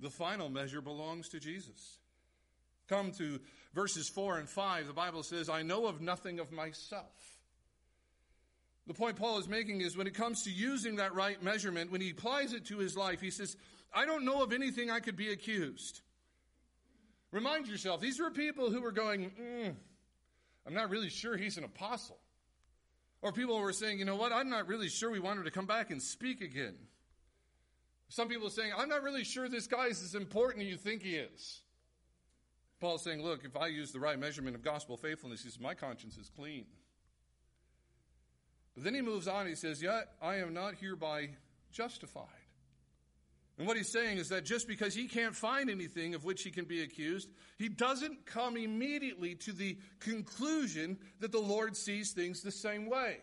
The 0.00 0.10
final 0.10 0.48
measure 0.48 0.80
belongs 0.80 1.28
to 1.28 1.38
Jesus. 1.38 1.98
Come 2.88 3.12
to 3.12 3.38
verses 3.72 4.08
4 4.08 4.38
and 4.38 4.48
5. 4.48 4.88
The 4.88 4.92
Bible 4.92 5.22
says, 5.22 5.48
I 5.48 5.62
know 5.62 5.86
of 5.86 6.00
nothing 6.00 6.40
of 6.40 6.50
myself. 6.50 7.38
The 8.88 8.94
point 8.94 9.16
Paul 9.16 9.38
is 9.38 9.46
making 9.46 9.80
is 9.80 9.96
when 9.96 10.08
it 10.08 10.14
comes 10.14 10.42
to 10.42 10.50
using 10.50 10.96
that 10.96 11.14
right 11.14 11.40
measurement, 11.40 11.92
when 11.92 12.00
he 12.00 12.10
applies 12.10 12.52
it 12.52 12.66
to 12.66 12.78
his 12.78 12.96
life, 12.96 13.20
he 13.20 13.30
says, 13.30 13.56
I 13.94 14.04
don't 14.04 14.24
know 14.24 14.42
of 14.42 14.52
anything 14.52 14.90
I 14.90 14.98
could 14.98 15.16
be 15.16 15.30
accused. 15.30 16.00
Remind 17.32 17.66
yourself, 17.66 18.00
these 18.00 18.20
were 18.20 18.30
people 18.30 18.70
who 18.70 18.80
were 18.80 18.92
going, 18.92 19.30
mm, 19.30 19.74
I'm 20.66 20.74
not 20.74 20.90
really 20.90 21.08
sure 21.08 21.36
he's 21.36 21.56
an 21.56 21.64
apostle. 21.64 22.18
Or 23.22 23.32
people 23.32 23.58
were 23.58 23.72
saying, 23.72 23.98
you 23.98 24.04
know 24.04 24.16
what, 24.16 24.32
I'm 24.32 24.50
not 24.50 24.68
really 24.68 24.88
sure 24.88 25.10
we 25.10 25.18
want 25.18 25.38
him 25.38 25.44
to 25.44 25.50
come 25.50 25.66
back 25.66 25.90
and 25.90 26.02
speak 26.02 26.40
again. 26.40 26.74
Some 28.08 28.28
people 28.28 28.50
saying, 28.50 28.72
I'm 28.76 28.88
not 28.88 29.02
really 29.02 29.24
sure 29.24 29.48
this 29.48 29.66
guy 29.66 29.86
is 29.86 30.02
as 30.02 30.14
important 30.14 30.64
as 30.64 30.70
you 30.70 30.76
think 30.76 31.02
he 31.02 31.16
is. 31.16 31.62
Paul's 32.80 33.02
saying, 33.04 33.22
look, 33.22 33.44
if 33.44 33.56
I 33.56 33.68
use 33.68 33.92
the 33.92 34.00
right 34.00 34.18
measurement 34.18 34.54
of 34.54 34.62
gospel 34.62 34.96
faithfulness, 34.96 35.42
he 35.42 35.48
says, 35.48 35.60
my 35.60 35.72
conscience 35.72 36.16
is 36.18 36.28
clean. 36.28 36.66
But 38.74 38.84
then 38.84 38.94
he 38.94 39.00
moves 39.00 39.28
on, 39.28 39.46
he 39.46 39.54
says, 39.54 39.82
Yet 39.82 40.08
I 40.20 40.36
am 40.36 40.54
not 40.54 40.74
hereby 40.76 41.30
justified. 41.70 42.26
And 43.58 43.66
what 43.66 43.76
he's 43.76 43.92
saying 43.92 44.18
is 44.18 44.30
that 44.30 44.44
just 44.44 44.66
because 44.66 44.94
he 44.94 45.06
can't 45.06 45.36
find 45.36 45.68
anything 45.68 46.14
of 46.14 46.24
which 46.24 46.42
he 46.42 46.50
can 46.50 46.64
be 46.64 46.82
accused, 46.82 47.28
he 47.58 47.68
doesn't 47.68 48.24
come 48.24 48.56
immediately 48.56 49.34
to 49.36 49.52
the 49.52 49.78
conclusion 50.00 50.98
that 51.20 51.32
the 51.32 51.38
Lord 51.38 51.76
sees 51.76 52.12
things 52.12 52.42
the 52.42 52.50
same 52.50 52.88
way. 52.88 53.18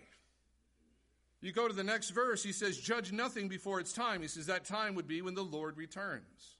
You 1.41 1.51
go 1.51 1.67
to 1.67 1.73
the 1.73 1.83
next 1.83 2.11
verse, 2.11 2.43
he 2.43 2.51
says, 2.51 2.77
Judge 2.77 3.11
nothing 3.11 3.47
before 3.47 3.79
its 3.79 3.93
time. 3.93 4.21
He 4.21 4.27
says 4.27 4.45
that 4.47 4.65
time 4.65 4.95
would 4.95 5.07
be 5.07 5.21
when 5.21 5.35
the 5.35 5.43
Lord 5.43 5.77
returns. 5.77 6.57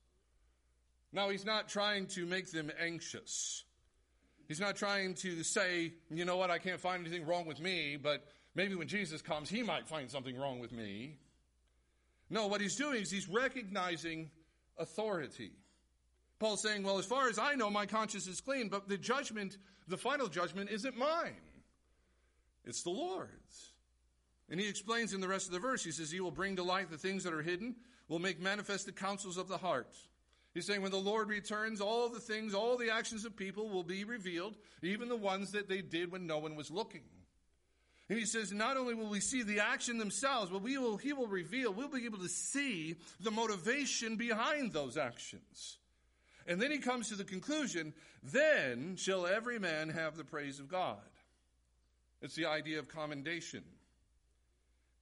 Now, 1.11 1.29
he's 1.29 1.45
not 1.45 1.67
trying 1.67 2.07
to 2.07 2.25
make 2.25 2.51
them 2.51 2.71
anxious. 2.79 3.63
He's 4.47 4.59
not 4.59 4.75
trying 4.75 5.15
to 5.15 5.43
say, 5.43 5.93
you 6.09 6.25
know 6.25 6.37
what, 6.37 6.49
I 6.49 6.59
can't 6.59 6.79
find 6.79 7.05
anything 7.05 7.25
wrong 7.25 7.45
with 7.45 7.59
me, 7.59 7.97
but 8.01 8.25
maybe 8.55 8.75
when 8.75 8.87
Jesus 8.87 9.21
comes, 9.21 9.49
he 9.49 9.63
might 9.63 9.87
find 9.87 10.09
something 10.09 10.37
wrong 10.37 10.59
with 10.59 10.71
me. 10.71 11.17
No, 12.29 12.47
what 12.47 12.61
he's 12.61 12.75
doing 12.75 13.01
is 13.01 13.09
he's 13.09 13.27
recognizing 13.27 14.29
authority. 14.77 15.51
Paul's 16.39 16.61
saying, 16.61 16.83
well, 16.83 16.99
as 16.99 17.05
far 17.05 17.27
as 17.27 17.37
I 17.37 17.55
know, 17.55 17.69
my 17.69 17.85
conscience 17.85 18.27
is 18.27 18.39
clean, 18.39 18.69
but 18.69 18.87
the 18.87 18.97
judgment, 18.97 19.57
the 19.87 19.97
final 19.97 20.27
judgment, 20.27 20.69
isn't 20.69 20.97
mine. 20.97 21.35
It's 22.65 22.83
the 22.83 22.91
Lord's. 22.91 23.73
And 24.49 24.59
he 24.59 24.67
explains 24.67 25.13
in 25.13 25.21
the 25.21 25.27
rest 25.27 25.47
of 25.47 25.53
the 25.53 25.59
verse, 25.59 25.83
he 25.83 25.91
says, 25.91 26.11
He 26.11 26.21
will 26.21 26.31
bring 26.31 26.55
to 26.55 26.63
light 26.63 26.89
the 26.89 26.97
things 26.97 27.23
that 27.23 27.33
are 27.33 27.41
hidden, 27.41 27.75
will 28.07 28.19
make 28.19 28.39
manifest 28.39 28.85
the 28.85 28.91
counsels 28.91 29.37
of 29.37 29.47
the 29.47 29.57
heart. 29.57 29.95
He's 30.53 30.65
saying 30.65 30.81
when 30.81 30.91
the 30.91 30.97
Lord 30.97 31.29
returns, 31.29 31.81
all 31.81 32.09
the 32.09 32.19
things, 32.19 32.53
all 32.53 32.77
the 32.77 32.89
actions 32.89 33.25
of 33.25 33.35
people 33.35 33.69
will 33.69 33.83
be 33.83 34.03
revealed, 34.03 34.55
even 34.81 35.07
the 35.07 35.15
ones 35.15 35.51
that 35.51 35.69
they 35.69 35.81
did 35.81 36.11
when 36.11 36.25
no 36.25 36.39
one 36.39 36.55
was 36.55 36.71
looking. 36.71 37.03
And 38.09 38.17
he 38.17 38.25
says, 38.25 38.51
not 38.51 38.75
only 38.75 38.95
will 38.95 39.09
we 39.09 39.19
see 39.19 39.43
the 39.43 39.59
action 39.59 39.99
themselves, 39.99 40.49
but 40.51 40.63
we 40.63 40.77
will, 40.79 40.97
he 40.97 41.13
will 41.13 41.27
reveal, 41.27 41.71
we'll 41.71 41.89
be 41.89 42.05
able 42.05 42.17
to 42.17 42.27
see 42.27 42.95
the 43.19 43.29
motivation 43.29 44.15
behind 44.15 44.73
those 44.73 44.97
actions. 44.97 45.77
And 46.47 46.59
then 46.59 46.71
he 46.71 46.79
comes 46.79 47.09
to 47.09 47.15
the 47.15 47.23
conclusion, 47.23 47.93
then 48.23 48.95
shall 48.95 49.27
every 49.27 49.59
man 49.59 49.89
have 49.89 50.17
the 50.17 50.23
praise 50.23 50.59
of 50.59 50.67
God. 50.67 50.97
It's 52.23 52.33
the 52.33 52.47
idea 52.47 52.79
of 52.79 52.89
commendation. 52.89 53.63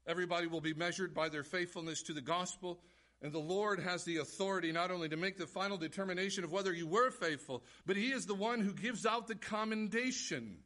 Everybody 0.05 0.47
will 0.47 0.61
be 0.61 0.73
measured 0.73 1.13
by 1.13 1.29
their 1.29 1.43
faithfulness 1.43 2.03
to 2.03 2.13
the 2.13 2.21
gospel. 2.21 2.79
And 3.21 3.31
the 3.31 3.39
Lord 3.39 3.79
has 3.79 4.03
the 4.03 4.17
authority 4.17 4.71
not 4.71 4.91
only 4.91 5.09
to 5.09 5.17
make 5.17 5.37
the 5.37 5.47
final 5.47 5.77
determination 5.77 6.43
of 6.43 6.51
whether 6.51 6.73
you 6.73 6.85
were 6.85 7.09
faithful, 7.09 7.63
but 7.85 7.95
He 7.95 8.11
is 8.11 8.25
the 8.25 8.35
one 8.35 8.59
who 8.59 8.73
gives 8.73 9.05
out 9.05 9.27
the 9.27 9.35
commendation. 9.35 10.57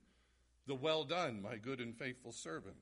The 0.67 0.75
well 0.75 1.03
done, 1.03 1.41
my 1.41 1.57
good 1.57 1.79
and 1.79 1.95
faithful 1.97 2.31
servant. 2.31 2.75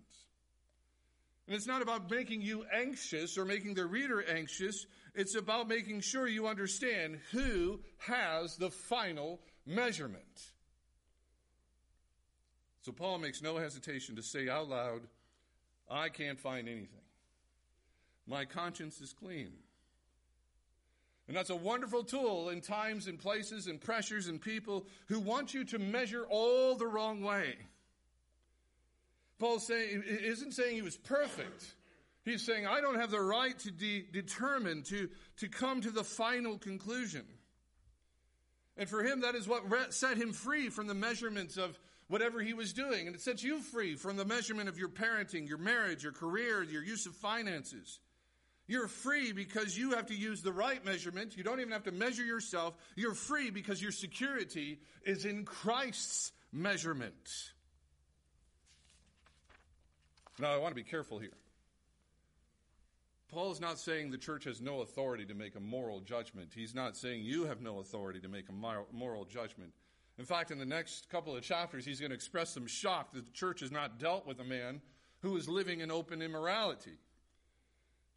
And 1.48 1.56
it's 1.56 1.66
not 1.66 1.82
about 1.82 2.12
making 2.12 2.44
you 2.44 2.64
anxious 2.72 3.38
or 3.38 3.44
making 3.44 3.74
the 3.74 3.86
reader 3.86 4.24
anxious. 4.24 4.86
It's 5.16 5.36
about 5.36 5.68
making 5.68 6.02
sure 6.02 6.28
you 6.28 6.48
understand 6.48 7.20
who 7.32 7.80
has 7.98 8.56
the 8.58 8.70
final 8.70 9.40
measurement. 9.66 10.24
So 12.82 12.92
Paul 12.92 13.18
makes 13.18 13.42
no 13.42 13.58
hesitation 13.58 14.16
to 14.18 14.24
say 14.24 14.48
out 14.48 14.70
loud, 14.70 15.02
I 15.90 16.10
can't 16.10 16.40
find 16.40 16.70
anything. 16.70 17.02
My 18.28 18.46
conscience 18.46 19.02
is 19.02 19.12
clean. 19.12 19.54
And 21.30 21.38
that's 21.38 21.52
a 21.52 21.56
wonderful 21.56 22.04
tool 22.04 22.50
in 22.50 22.60
times 22.60 23.06
and 23.06 23.20
places 23.20 23.68
and 23.68 23.80
pressures 23.80 24.26
and 24.26 24.42
people 24.42 24.88
who 25.10 25.20
want 25.20 25.54
you 25.54 25.64
to 25.66 25.78
measure 25.78 26.26
all 26.28 26.76
the 26.76 26.88
wrong 26.88 27.22
way. 27.22 27.54
Paul 29.38 29.60
saying, 29.60 30.04
isn't 30.08 30.54
saying 30.54 30.74
he 30.74 30.82
was 30.82 30.98
perfect. 30.98 31.76
He's 32.26 32.44
saying, 32.44 32.66
I 32.66 32.82
don't 32.82 33.00
have 33.00 33.12
the 33.12 33.22
right 33.22 33.58
to 33.60 33.70
de- 33.70 34.08
determine, 34.12 34.82
to, 34.86 35.08
to 35.38 35.48
come 35.48 35.82
to 35.82 35.92
the 35.92 36.04
final 36.04 36.58
conclusion. 36.58 37.26
And 38.76 38.90
for 38.90 39.04
him, 39.04 39.22
that 39.22 39.36
is 39.36 39.48
what 39.48 39.94
set 39.94 40.18
him 40.18 40.34
free 40.34 40.70
from 40.70 40.88
the 40.88 40.96
measurements 40.96 41.58
of 41.58 41.78
whatever 42.08 42.42
he 42.42 42.56
was 42.56 42.74
doing. 42.74 43.06
And 43.06 43.16
it 43.16 43.22
sets 43.22 43.44
you 43.44 43.62
free 43.62 43.94
from 43.94 44.18
the 44.18 44.26
measurement 44.26 44.68
of 44.68 44.80
your 44.80 44.90
parenting, 44.90 45.48
your 45.48 45.60
marriage, 45.60 46.02
your 46.02 46.12
career, 46.12 46.64
your 46.64 46.84
use 46.84 47.06
of 47.06 47.14
finances. 47.14 48.00
You're 48.70 48.88
free 48.88 49.32
because 49.32 49.76
you 49.76 49.96
have 49.96 50.06
to 50.06 50.16
use 50.16 50.44
the 50.44 50.54
right 50.54 50.86
measurement. 50.86 51.36
You 51.36 51.44
don't 51.44 51.60
even 51.60 51.72
have 51.72 51.86
to 51.86 51.92
measure 51.92 52.24
yourself. 52.24 52.78
You're 52.96 53.16
free 53.16 53.50
because 53.50 53.82
your 53.82 53.92
security 53.92 54.80
is 55.04 55.26
in 55.26 55.44
Christ's 55.44 56.32
measurement. 56.54 57.16
Now, 60.38 60.54
I 60.54 60.58
want 60.58 60.70
to 60.70 60.76
be 60.76 60.88
careful 60.88 61.18
here. 61.18 61.34
Paul 63.30 63.52
is 63.52 63.60
not 63.60 63.80
saying 63.80 64.12
the 64.12 64.20
church 64.20 64.44
has 64.44 64.62
no 64.62 64.82
authority 64.82 65.26
to 65.26 65.34
make 65.34 65.56
a 65.56 65.60
moral 65.60 66.00
judgment. 66.02 66.52
He's 66.54 66.76
not 66.76 66.96
saying 66.96 67.24
you 67.24 67.46
have 67.46 67.62
no 67.62 67.80
authority 67.80 68.20
to 68.20 68.28
make 68.28 68.50
a 68.50 68.94
moral 68.94 69.26
judgment. 69.26 69.74
In 70.20 70.26
fact, 70.26 70.52
in 70.52 70.60
the 70.60 70.66
next 70.66 71.10
couple 71.10 71.36
of 71.36 71.42
chapters, 71.42 71.86
he's 71.86 72.00
going 72.00 72.12
to 72.12 72.16
express 72.16 72.52
some 72.52 72.68
shock 72.68 73.14
that 73.14 73.26
the 73.26 73.32
church 73.32 73.62
has 73.62 73.72
not 73.72 73.98
dealt 73.98 74.28
with 74.28 74.40
a 74.40 74.44
man 74.44 74.80
who 75.22 75.36
is 75.38 75.50
living 75.50 75.80
in 75.80 75.90
open 75.90 76.22
immorality. 76.22 77.00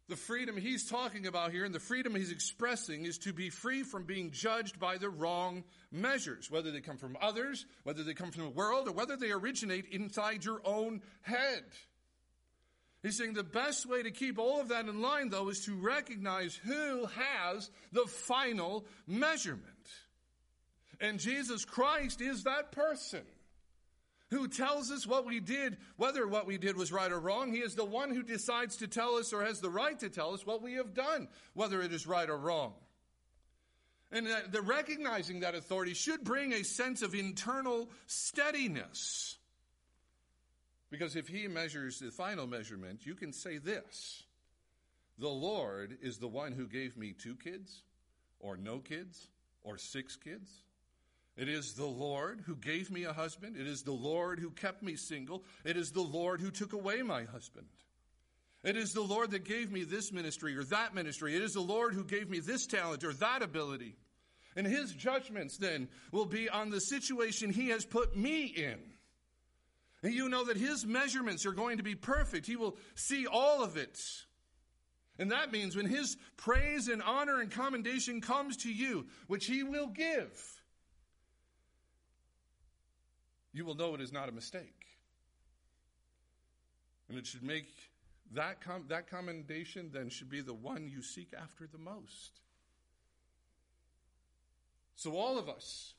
The 0.09 0.15
freedom 0.17 0.57
he's 0.57 0.89
talking 0.89 1.27
about 1.27 1.51
here 1.51 1.63
and 1.63 1.73
the 1.73 1.79
freedom 1.79 2.13
he's 2.13 2.31
expressing 2.31 3.05
is 3.05 3.17
to 3.19 3.31
be 3.31 3.49
free 3.49 3.83
from 3.83 4.03
being 4.03 4.31
judged 4.31 4.77
by 4.77 4.97
the 4.97 5.09
wrong 5.09 5.63
measures, 5.91 6.51
whether 6.51 6.71
they 6.71 6.81
come 6.81 6.97
from 6.97 7.17
others, 7.21 7.65
whether 7.83 8.03
they 8.03 8.13
come 8.13 8.31
from 8.31 8.43
the 8.43 8.49
world, 8.49 8.89
or 8.89 8.91
whether 8.91 9.15
they 9.15 9.31
originate 9.31 9.85
inside 9.91 10.43
your 10.43 10.61
own 10.65 11.01
head. 11.21 11.63
He's 13.01 13.17
saying 13.17 13.33
the 13.33 13.43
best 13.43 13.85
way 13.85 14.03
to 14.03 14.11
keep 14.11 14.39
all 14.39 14.59
of 14.59 14.69
that 14.69 14.87
in 14.87 15.01
line, 15.01 15.29
though, 15.29 15.49
is 15.49 15.65
to 15.65 15.75
recognize 15.75 16.55
who 16.55 17.05
has 17.05 17.69
the 17.91 18.05
final 18.05 18.85
measurement. 19.07 19.63
And 20.99 21.19
Jesus 21.19 21.65
Christ 21.65 22.21
is 22.21 22.43
that 22.43 22.71
person 22.71 23.23
who 24.33 24.47
tells 24.47 24.91
us 24.91 25.05
what 25.05 25.25
we 25.25 25.39
did, 25.39 25.77
whether 25.95 26.27
what 26.27 26.47
we 26.47 26.57
did 26.57 26.75
was 26.75 26.91
right 26.91 27.11
or 27.11 27.19
wrong. 27.19 27.51
He 27.51 27.59
is 27.59 27.75
the 27.75 27.85
one 27.85 28.13
who 28.13 28.23
decides 28.23 28.77
to 28.77 28.87
tell 28.87 29.15
us 29.15 29.31
or 29.31 29.45
has 29.45 29.61
the 29.61 29.69
right 29.69 29.97
to 29.99 30.09
tell 30.09 30.33
us 30.33 30.45
what 30.45 30.61
we 30.61 30.73
have 30.73 30.93
done, 30.93 31.27
whether 31.53 31.81
it 31.81 31.93
is 31.93 32.07
right 32.07 32.29
or 32.29 32.37
wrong. 32.37 32.73
And 34.11 34.27
uh, 34.27 34.39
the 34.51 34.61
recognizing 34.61 35.41
that 35.41 35.55
authority 35.55 35.93
should 35.93 36.23
bring 36.23 36.53
a 36.53 36.63
sense 36.63 37.01
of 37.01 37.13
internal 37.13 37.89
steadiness. 38.07 39.37
Because 40.89 41.15
if 41.15 41.27
he 41.27 41.47
measures 41.47 41.99
the 41.99 42.11
final 42.11 42.45
measurement, 42.45 43.05
you 43.05 43.15
can 43.15 43.33
say 43.33 43.57
this 43.57 44.23
The 45.19 45.29
Lord 45.29 45.97
is 46.01 46.17
the 46.17 46.27
one 46.27 46.51
who 46.51 46.67
gave 46.67 46.97
me 46.97 47.13
two 47.13 47.35
kids, 47.35 47.83
or 48.39 48.57
no 48.57 48.79
kids, 48.79 49.27
or 49.63 49.77
six 49.77 50.15
kids. 50.15 50.49
It 51.35 51.49
is 51.49 51.73
the 51.73 51.85
Lord 51.85 52.43
who 52.45 52.55
gave 52.55 52.91
me 52.91 53.05
a 53.05 53.13
husband. 53.13 53.55
It 53.57 53.65
is 53.65 53.81
the 53.81 53.91
Lord 53.91 54.39
who 54.39 54.51
kept 54.51 54.83
me 54.83 54.95
single. 54.95 55.43
It 55.65 55.77
is 55.77 55.91
the 55.91 56.01
Lord 56.01 56.41
who 56.41 56.51
took 56.51 56.73
away 56.73 57.01
my 57.01 57.23
husband. 57.23 57.67
It 58.63 58.77
is 58.77 58.93
the 58.93 59.01
Lord 59.01 59.31
that 59.31 59.43
gave 59.43 59.71
me 59.71 59.83
this 59.83 60.11
ministry 60.11 60.55
or 60.55 60.63
that 60.65 60.93
ministry. 60.93 61.35
It 61.35 61.41
is 61.41 61.53
the 61.53 61.61
Lord 61.61 61.93
who 61.93 62.03
gave 62.03 62.29
me 62.29 62.39
this 62.39 62.65
talent 62.67 63.03
or 63.03 63.13
that 63.13 63.41
ability. 63.41 63.95
And 64.55 64.67
his 64.67 64.93
judgments 64.93 65.57
then 65.57 65.89
will 66.11 66.27
be 66.27 66.49
on 66.49 66.69
the 66.69 66.79
situation 66.79 67.51
he 67.51 67.69
has 67.69 67.83
put 67.83 68.15
me 68.15 68.45
in. 68.45 68.79
And 70.03 70.13
you 70.13 70.29
know 70.29 70.45
that 70.45 70.57
his 70.57 70.85
measurements 70.85 71.45
are 71.45 71.53
going 71.53 71.77
to 71.77 71.83
be 71.83 71.95
perfect. 71.95 72.45
He 72.45 72.55
will 72.55 72.77
see 72.93 73.25
all 73.25 73.63
of 73.63 73.75
it. 73.75 73.99
And 75.17 75.31
that 75.31 75.51
means 75.51 75.75
when 75.75 75.87
his 75.87 76.17
praise 76.37 76.87
and 76.87 77.01
honor 77.01 77.39
and 77.39 77.49
commendation 77.49 78.21
comes 78.21 78.57
to 78.57 78.71
you, 78.71 79.07
which 79.27 79.45
he 79.45 79.63
will 79.63 79.87
give, 79.87 80.62
you 83.53 83.65
will 83.65 83.75
know 83.75 83.93
it 83.93 84.01
is 84.01 84.11
not 84.11 84.29
a 84.29 84.31
mistake. 84.31 84.87
And 87.07 87.17
it 87.17 87.27
should 87.27 87.43
make 87.43 87.67
that, 88.33 88.61
com- 88.61 88.85
that 88.89 89.09
commendation 89.09 89.91
then 89.93 90.09
should 90.09 90.29
be 90.29 90.41
the 90.41 90.53
one 90.53 90.87
you 90.87 91.01
seek 91.01 91.33
after 91.39 91.67
the 91.67 91.77
most. 91.77 92.39
So, 94.95 95.15
all 95.15 95.37
of 95.37 95.49
us, 95.49 95.93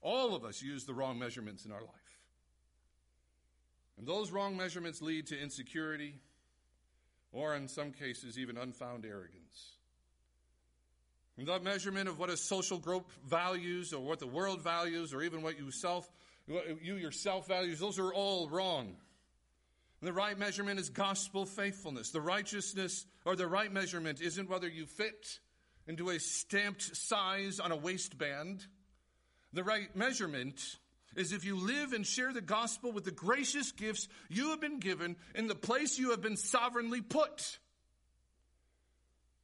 all 0.00 0.36
of 0.36 0.44
us 0.44 0.62
use 0.62 0.84
the 0.84 0.94
wrong 0.94 1.18
measurements 1.18 1.64
in 1.64 1.72
our 1.72 1.80
life. 1.80 1.92
And 3.96 4.06
those 4.06 4.30
wrong 4.30 4.56
measurements 4.56 5.02
lead 5.02 5.26
to 5.28 5.40
insecurity, 5.40 6.14
or 7.32 7.56
in 7.56 7.66
some 7.66 7.90
cases, 7.90 8.38
even 8.38 8.56
unfound 8.56 9.04
arrogance. 9.04 9.77
That 11.46 11.62
measurement 11.62 12.08
of 12.08 12.18
what 12.18 12.30
a 12.30 12.36
social 12.36 12.78
group 12.78 13.08
values 13.26 13.92
or 13.92 14.04
what 14.04 14.18
the 14.18 14.26
world 14.26 14.62
values 14.62 15.14
or 15.14 15.22
even 15.22 15.42
what 15.42 15.56
you 15.58 15.70
self 15.70 16.08
you 16.82 16.96
yourself 16.96 17.46
values, 17.46 17.78
those 17.78 17.98
are 17.98 18.12
all 18.12 18.48
wrong. 18.48 18.96
The 20.00 20.12
right 20.12 20.38
measurement 20.38 20.78
is 20.80 20.90
gospel 20.90 21.44
faithfulness. 21.44 22.10
The 22.10 22.20
righteousness 22.20 23.04
or 23.24 23.36
the 23.36 23.46
right 23.46 23.72
measurement 23.72 24.20
isn't 24.20 24.48
whether 24.48 24.68
you 24.68 24.86
fit 24.86 25.38
into 25.86 26.10
a 26.10 26.18
stamped 26.18 26.96
size 26.96 27.60
on 27.60 27.72
a 27.72 27.76
waistband. 27.76 28.64
The 29.52 29.64
right 29.64 29.94
measurement 29.96 30.60
is 31.16 31.32
if 31.32 31.44
you 31.44 31.56
live 31.56 31.92
and 31.92 32.06
share 32.06 32.32
the 32.32 32.40
gospel 32.40 32.92
with 32.92 33.04
the 33.04 33.10
gracious 33.10 33.72
gifts 33.72 34.08
you 34.28 34.50
have 34.50 34.60
been 34.60 34.78
given 34.78 35.16
in 35.34 35.48
the 35.48 35.54
place 35.54 35.98
you 35.98 36.10
have 36.10 36.22
been 36.22 36.36
sovereignly 36.36 37.00
put. 37.00 37.58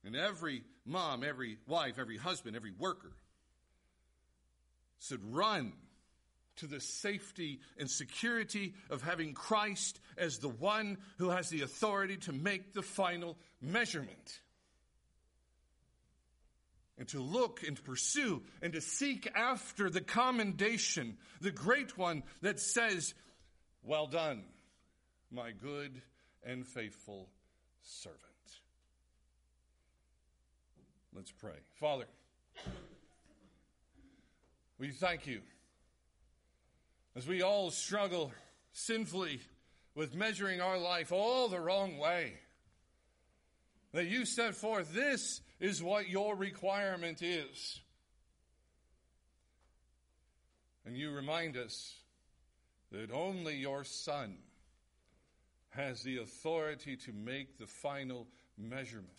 And 0.05 0.15
every 0.15 0.63
mom, 0.85 1.25
every 1.25 1.59
wife, 1.67 1.99
every 1.99 2.17
husband, 2.17 2.57
every 2.57 2.73
worker 2.73 3.13
should 5.01 5.35
run 5.35 5.73
to 6.57 6.67
the 6.67 6.81
safety 6.81 7.61
and 7.79 7.91
security 7.91 8.75
of 8.91 9.03
having 9.03 9.35
Christ 9.35 10.01
as 10.17 10.39
the 10.39 10.49
one 10.49 10.99
who 11.19 11.31
has 11.31 11.49
the 11.49 11.63
authority 11.63 12.17
to 12.19 12.33
make 12.33 12.73
the 12.73 12.83
final 12.83 13.37
measurement. 13.61 14.41
And 16.97 17.09
to 17.09 17.21
look 17.21 17.65
and 17.67 17.83
pursue 17.83 18.43
and 18.63 18.73
to 18.75 18.81
seek 18.81 19.29
after 19.35 19.91
the 19.91 20.01
commendation, 20.01 21.17
the 21.41 21.51
great 21.51 21.99
one 21.99 22.23
that 22.43 22.61
says, 22.61 23.15
Well 23.83 24.07
done, 24.07 24.45
my 25.33 25.51
good 25.51 26.01
and 26.45 26.65
faithful 26.65 27.29
servant. 27.83 28.34
Let's 31.15 31.31
pray. 31.31 31.55
Father, 31.79 32.07
we 34.79 34.91
thank 34.91 35.29
you 35.29 35.43
as 37.15 37.29
we 37.29 37.41
all 37.41 37.71
struggle 37.71 38.33
sinfully 38.73 39.41
with 39.95 40.17
measuring 40.17 40.61
our 40.61 40.77
life 40.77 41.13
all 41.13 41.47
the 41.47 41.61
wrong 41.61 41.99
way. 41.99 42.35
That 43.93 44.07
you 44.07 44.25
set 44.25 44.57
forth, 44.57 44.93
this 44.93 45.41
is 45.61 45.81
what 45.81 46.09
your 46.09 46.35
requirement 46.35 47.23
is. 47.23 47.81
And 50.85 50.97
you 50.97 51.13
remind 51.13 51.57
us 51.57 51.95
that 52.91 53.13
only 53.13 53.55
your 53.55 53.85
Son 53.85 54.37
has 55.71 56.03
the 56.03 56.19
authority 56.19 56.97
to 56.97 57.13
make 57.13 57.57
the 57.59 57.69
final 57.69 58.27
measurement. 58.59 59.11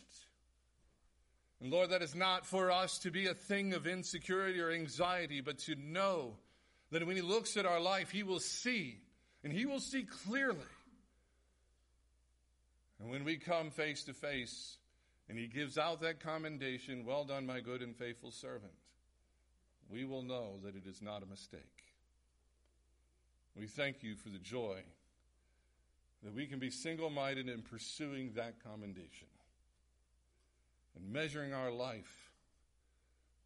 And 1.65 1.73
Lord, 1.73 1.89
that 1.89 2.03
is 2.03 2.13
not 2.13 2.45
for 2.45 2.69
us 2.69 2.99
to 2.99 3.09
be 3.09 3.25
a 3.25 3.33
thing 3.33 3.73
of 3.73 3.87
insecurity 3.87 4.61
or 4.61 4.69
anxiety, 4.69 5.41
but 5.41 5.57
to 5.61 5.73
know 5.73 6.35
that 6.91 7.03
when 7.07 7.15
He 7.15 7.23
looks 7.23 7.57
at 7.57 7.65
our 7.65 7.79
life, 7.79 8.11
He 8.11 8.21
will 8.21 8.39
see, 8.39 8.99
and 9.43 9.51
He 9.51 9.65
will 9.65 9.79
see 9.79 10.03
clearly. 10.03 10.59
And 12.99 13.09
when 13.09 13.23
we 13.23 13.37
come 13.37 13.71
face 13.71 14.03
to 14.03 14.13
face, 14.13 14.77
and 15.27 15.39
He 15.39 15.47
gives 15.47 15.75
out 15.75 16.01
that 16.01 16.19
commendation, 16.19 17.03
well 17.03 17.23
done, 17.25 17.47
my 17.47 17.61
good 17.61 17.81
and 17.81 17.95
faithful 17.95 18.29
servant, 18.29 18.73
we 19.89 20.05
will 20.05 20.21
know 20.21 20.59
that 20.63 20.75
it 20.75 20.85
is 20.85 21.01
not 21.01 21.23
a 21.23 21.25
mistake. 21.25 21.61
We 23.59 23.65
thank 23.65 24.03
you 24.03 24.15
for 24.15 24.29
the 24.29 24.37
joy 24.37 24.81
that 26.21 26.35
we 26.35 26.45
can 26.45 26.59
be 26.59 26.69
single 26.69 27.09
minded 27.09 27.49
in 27.49 27.63
pursuing 27.63 28.33
that 28.35 28.63
commendation 28.63 29.29
and 30.95 31.11
measuring 31.11 31.53
our 31.53 31.71
life 31.71 32.31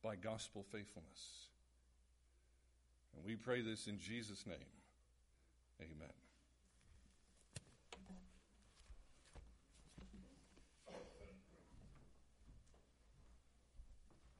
by 0.04 0.16
gospel 0.16 0.64
faithfulness. 0.72 1.48
And 3.16 3.26
we 3.26 3.36
pray 3.36 3.62
this 3.62 3.88
in 3.88 4.00
Jesus' 4.00 4.46
name. 4.46 4.56
Amen. 5.82 6.29